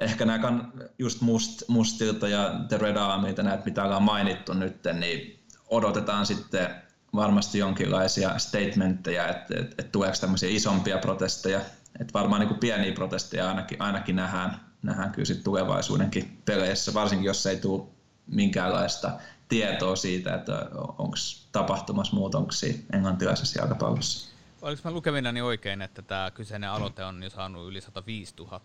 [0.00, 0.64] ehkä nämä
[0.98, 6.74] just Must, Mustilta ja The Red Armyta, näitä mitä ollaan mainittu nyt, niin odotetaan sitten
[7.14, 11.60] varmasti jonkinlaisia statementteja, että et, et tuleeko tämmöisiä isompia protesteja.
[12.00, 17.46] Että varmaan niin pieniä protesteja ainakin, ainakin nähdään, nähdään kyllä sit tulevaisuudenkin peleissä, varsinkin jos
[17.46, 17.88] ei tule
[18.26, 19.18] minkäänlaista
[19.50, 21.16] tietoa siitä, että onko
[21.52, 24.30] tapahtumassa muutoksia englantilaisessa jalkapallossa.
[24.62, 28.60] Oliko mä lukevinani oikein, että tämä kyseinen aloite on jo saanut yli 105 000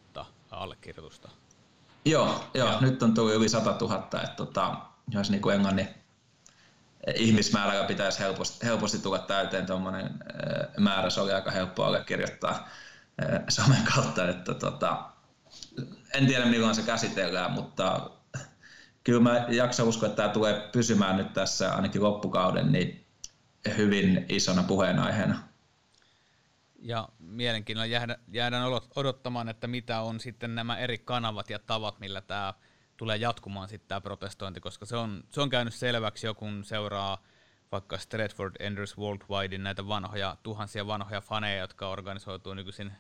[0.51, 1.29] allekirjoitusta?
[2.05, 4.77] Joo, joo, nyt on tullut yli 100 000, että tota,
[5.09, 5.87] jos niin kuin englannin
[7.15, 10.09] ihmismäärällä pitäisi helposti, helposti tulla täyteen tuommoinen
[10.77, 12.69] määrä, se oli aika helppo allekirjoittaa
[13.49, 15.03] somen kautta, että tota,
[16.13, 18.09] en tiedä milloin se käsitellään, mutta
[19.05, 23.05] kyllä mä jaksan uskoa, että tämä tulee pysymään nyt tässä ainakin loppukauden niin
[23.77, 25.39] hyvin isona puheenaiheena.
[26.79, 32.53] Ja mielenkiinnolla jäädään, odottamaan, että mitä on sitten nämä eri kanavat ja tavat, millä tämä
[32.97, 37.23] tulee jatkumaan sitten tämä protestointi, koska se on, se on käynyt selväksi jo, kun seuraa
[37.71, 42.91] vaikka Stratford Enders Worldwidein näitä vanhoja, tuhansia vanhoja faneja, jotka organisoituu nykyisin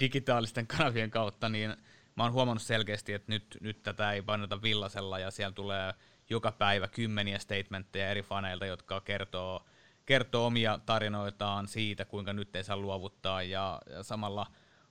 [0.00, 1.76] digitaalisten kanavien kautta, niin
[2.16, 5.94] mä oon huomannut selkeästi, että nyt, nyt tätä ei painota villasella ja siellä tulee
[6.30, 9.66] joka päivä kymmeniä statementteja eri faneilta, jotka kertoo,
[10.06, 13.42] kertoo omia tarinoitaan siitä, kuinka nyt ei saa luovuttaa.
[13.42, 14.46] Ja, ja samalla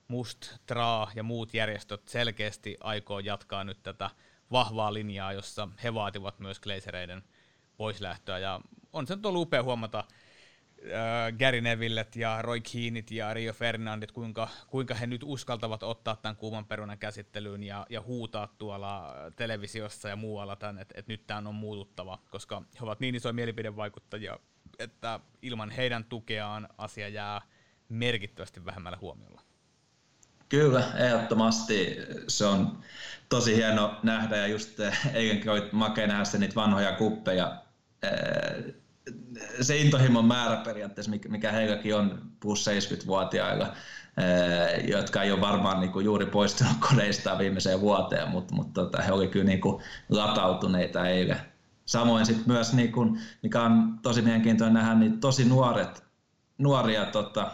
[0.08, 4.10] Must, Tra ja muut järjestöt selkeästi aikoo jatkaa nyt tätä
[4.50, 7.22] vahvaa linjaa, jossa he vaativat myös Glazereiden
[7.76, 8.38] poislähtöä.
[8.38, 8.60] Ja
[8.92, 10.04] on se nyt ollut upea huomata,
[10.86, 16.16] äh, Gary Nevillet ja Roy Keenit ja Rio Ferdinandit, kuinka, kuinka he nyt uskaltavat ottaa
[16.16, 21.26] tämän kuuman perunan käsittelyyn ja, ja huutaa tuolla televisiossa ja muualla tämän, että, että nyt
[21.26, 24.38] tämä on muututtava, koska he ovat niin isoja mielipidevaikuttajia,
[24.78, 27.42] että ilman heidän tukeaan asia jää
[27.88, 29.42] merkittävästi vähemmällä huomiolla.
[30.48, 31.96] Kyllä, ehdottomasti
[32.28, 32.78] se on
[33.28, 34.80] tosi hieno nähdä ja just
[35.14, 37.62] eilenkin oli makea nähdä niitä vanhoja kuppeja
[39.60, 43.72] se intohimon määrä periaatteessa, mikä heilläkin on plus 70-vuotiailla,
[44.88, 49.12] jotka ei ole varmaan niin kuin juuri poistunut kodeistaan viimeiseen vuoteen, mutta, mutta tota, he
[49.12, 51.40] olivat kyllä niin kuin latautuneita eilen.
[51.86, 56.04] Samoin sitten myös, niin kuin, mikä on tosi mielenkiintoinen nähdä, niin tosi nuoret,
[56.58, 57.50] nuoria tota,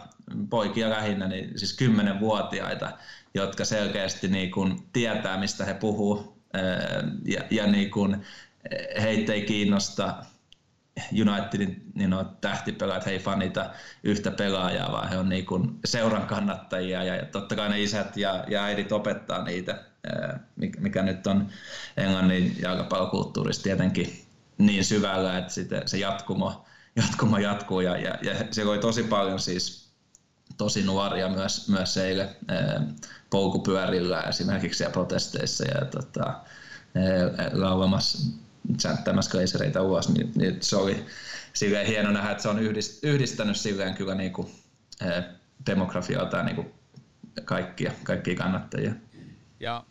[0.49, 2.91] poikia lähinnä, niin siis kymmenenvuotiaita,
[3.33, 6.37] jotka selkeästi niin kuin tietää, mistä he puhuu,
[7.25, 8.25] ja, ja niin kuin,
[9.01, 10.25] heitä ei kiinnosta
[11.11, 13.69] Unitedin niin no, tähtipelaajat, he ei fanita
[14.03, 18.43] yhtä pelaajaa, vaan he on niin kuin seuran kannattajia ja totta kai ne isät ja,
[18.47, 19.83] ja äidit opettaa niitä,
[20.79, 21.49] mikä nyt on
[21.97, 24.25] Englannin jalkapallokulttuurissa tietenkin
[24.57, 26.65] niin syvällä, että sitten se jatkumo,
[26.95, 29.93] jatkumo jatkuu ja, ja, ja se oli tosi paljon siis
[30.57, 32.35] tosi nuoria myös, myös seille
[33.29, 36.41] polkupyörillä esimerkiksi ja protesteissa ja tota,
[37.53, 38.42] laulamassa
[38.81, 41.05] chanttämässä glazereita ulos, niin, niin se oli
[41.53, 42.59] silleen hieno nähdä, että se on
[43.03, 44.47] yhdistänyt silleen kyllä niin kuin,
[45.65, 46.73] demografialta niin kuin
[47.45, 48.93] kaikkia, kaikkia kannattajia.
[49.59, 49.83] Ja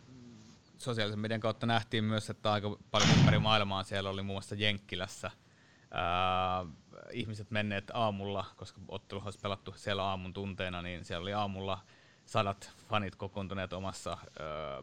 [0.77, 5.31] sosiaalisen median kautta nähtiin myös, että aika paljon ympäri maailmaa siellä oli muun muassa Jenkkilässä
[5.91, 6.65] ää,
[7.11, 11.79] ihmiset menneet aamulla, koska ottelu olisi pelattu siellä aamun tunteena, niin siellä oli aamulla
[12.25, 14.17] sadat fanit kokoontuneet omassa ää,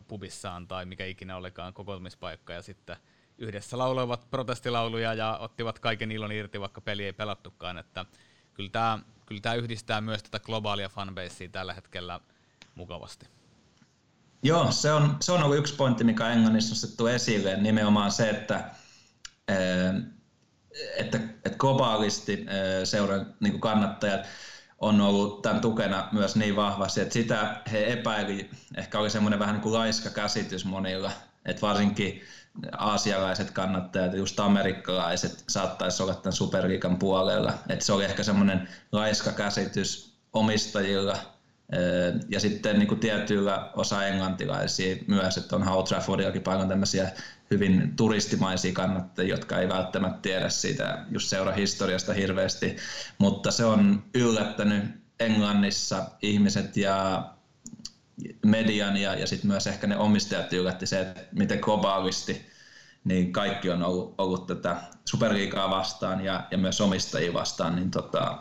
[0.09, 2.97] pubissaan tai mikä ikinä olikaan kokoontumispaikka ja sitten
[3.41, 7.79] yhdessä lauloivat protestilauluja ja ottivat kaiken ilon irti, vaikka peli ei pelattukaan.
[7.79, 8.07] Että
[8.55, 8.99] kyllä tämä
[9.31, 12.21] kyllä tämä yhdistää myös tätä globaalia fanbasea tällä hetkellä
[12.75, 13.27] mukavasti.
[14.43, 18.31] Joo, se on, se on ollut yksi pointti, mikä Englannissa on nostettu esille, nimenomaan se,
[18.31, 18.71] että,
[20.97, 22.47] että, että globaalisti
[22.85, 24.27] seuran niin kannattajat
[24.79, 29.55] on ollut tämän tukena myös niin vahvasti, että sitä he epäili, ehkä oli semmoinen vähän
[29.55, 31.11] niin kuin laiska käsitys monilla,
[31.45, 32.23] että varsinkin
[32.79, 37.53] aasialaiset kannattajat, just amerikkalaiset saattaisi olla tämän superliikan puolella.
[37.69, 41.17] Et se oli ehkä semmoinen laiska käsitys omistajilla
[42.29, 47.11] ja sitten niin kuin tietyillä osa englantilaisia myös, että on How Traffordillakin paljon tämmöisiä
[47.51, 52.77] hyvin turistimaisia kannattajia, jotka ei välttämättä tiedä siitä just seura historiasta hirveästi,
[53.19, 54.85] mutta se on yllättänyt
[55.21, 57.25] Englannissa ihmiset ja
[58.47, 62.51] median ja, ja sitten myös ehkä ne omistajat yllätti se, että miten globaalisti
[63.05, 68.39] niin kaikki on ollut, ollut tätä superliikaa vastaan ja, ja myös omistajia vastaan, niin tota,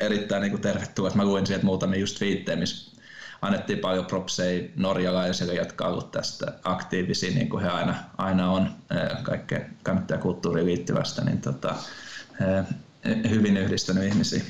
[0.00, 1.10] erittäin niin tervetuloa.
[1.14, 3.00] Mä luin sieltä muutamia just viittejä, missä
[3.42, 8.70] annettiin paljon propseja norjalaisille, jotka ovat olleet tästä aktiivisia, niin kuin he aina, aina on
[9.22, 11.74] kaikkeen kannattajakulttuuriin liittyvästä, niin tota,
[13.30, 14.42] hyvin yhdistänyt ihmisiä.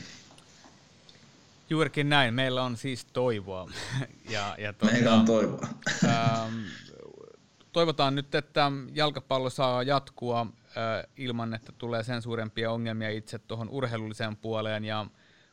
[1.70, 2.34] Juurikin näin.
[2.34, 3.70] Meillä on siis toivoa.
[4.30, 5.68] ja, ja tuota, Meillä on toivoa.
[6.04, 6.54] ähm,
[7.72, 13.68] toivotaan nyt, että jalkapallo saa jatkua äh, ilman, että tulee sen suurempia ongelmia itse tuohon
[13.68, 15.06] urheilulliseen puoleen ja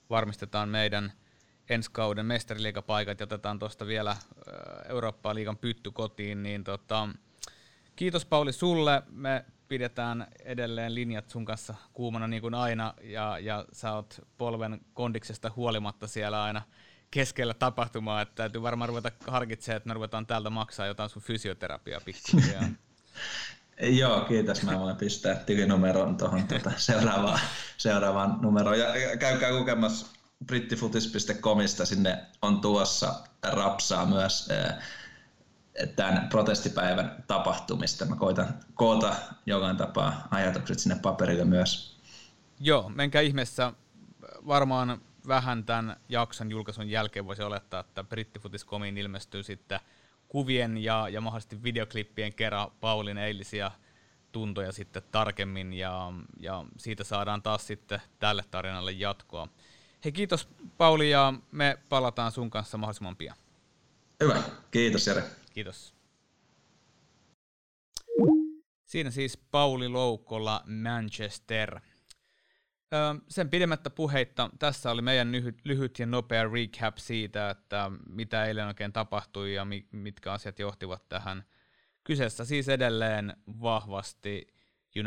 [0.10, 1.14] varmistetaan meidän
[1.70, 4.18] ensi kauden mestariliigapaikat ja otetaan tuosta vielä äh,
[4.90, 7.10] Eurooppaa liigan pytty kotiin, niin tota,
[7.96, 9.04] kiitos Pauli sulle.
[9.10, 14.82] Me pidetään edelleen linjat sun kanssa kuumana niin kuin aina, ja, ja sä oot polven
[14.94, 16.62] kondiksesta huolimatta siellä aina
[17.12, 22.02] keskellä tapahtumaa, että täytyy varmaan ruveta harkitsemaan, että me ruvetaan täältä maksaa jotain sun fysioterapiaa
[22.06, 22.64] pikkuhiljaa.
[24.00, 24.64] Joo, kiitos.
[24.64, 27.40] Mä voin pistää tilinumeron tuohon tuota seuraavaan,
[27.78, 28.80] seuraavaan numeroon.
[28.80, 30.08] Ja, käykää lukemassa
[30.46, 33.14] brittifutis.comista, sinne on tuossa
[33.44, 34.50] rapsaa myös
[35.96, 38.06] tämän protestipäivän tapahtumista.
[38.06, 39.16] Mä koitan koota
[39.46, 42.02] jollain tapaa ajatukset sinne paperille myös.
[42.60, 43.74] Joo, menkää ihmeessä.
[44.48, 49.80] Varmaan vähän tämän jakson julkaisun jälkeen voisi olettaa, että brittifutis.comiin ilmestyy sitten
[50.28, 53.72] kuvien ja, ja mahdollisesti videoklippien kerran Paulin eilisiä
[54.32, 59.48] tuntoja sitten tarkemmin ja, ja siitä saadaan taas sitten tälle tarinalle jatkoa.
[60.04, 63.36] Hei kiitos Pauli ja me palataan sun kanssa mahdollisimman pian.
[64.24, 65.24] Hyvä, kiitos Jere.
[65.54, 65.96] Kiitos.
[68.86, 71.80] Siinä siis Pauli Loukolla Manchester.
[73.30, 75.32] sen pidemmättä puheitta tässä oli meidän
[75.64, 81.44] lyhyt ja nopea recap siitä, että mitä eilen oikein tapahtui ja mitkä asiat johtivat tähän.
[82.04, 84.48] Kyseessä siis edelleen vahvasti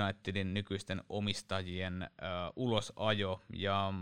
[0.02, 2.10] Unitedin nykyisten omistajien
[2.56, 3.92] ulosajo ja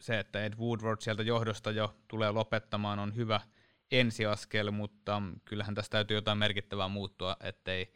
[0.00, 3.40] se, että Ed Woodward sieltä johdosta jo tulee lopettamaan on hyvä–
[3.92, 7.92] ensiaskel, mutta kyllähän tästä täytyy jotain merkittävää muuttua, ettei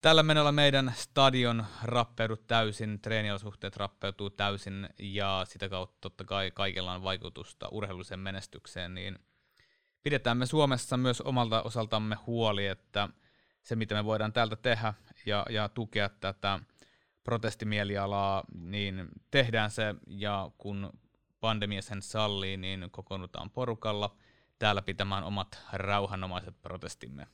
[0.00, 6.92] tällä menolla meidän stadion rappeudu täysin, treeniolosuhteet rappeutuu täysin ja sitä kautta totta kai kaikella
[6.92, 9.18] on vaikutusta urheilulliseen menestykseen, niin
[10.02, 13.08] pidetään me Suomessa myös omalta osaltamme huoli, että
[13.62, 14.94] se mitä me voidaan täältä tehdä
[15.26, 16.60] ja, ja tukea tätä
[17.24, 20.92] protestimielialaa, niin tehdään se, ja kun
[21.40, 24.16] pandemia sen sallii, niin kokoonnutaan porukalla
[24.64, 27.26] täällä pitämään omat rauhanomaiset protestimme.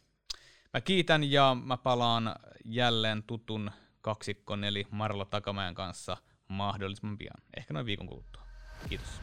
[0.74, 3.70] Mä kiitän ja mä palaan jälleen tutun
[4.00, 6.16] kaksikkon eli Marla Takamäen kanssa
[6.48, 8.42] mahdollisimman pian, ehkä noin viikon kuluttua.
[8.88, 9.20] Kiitos.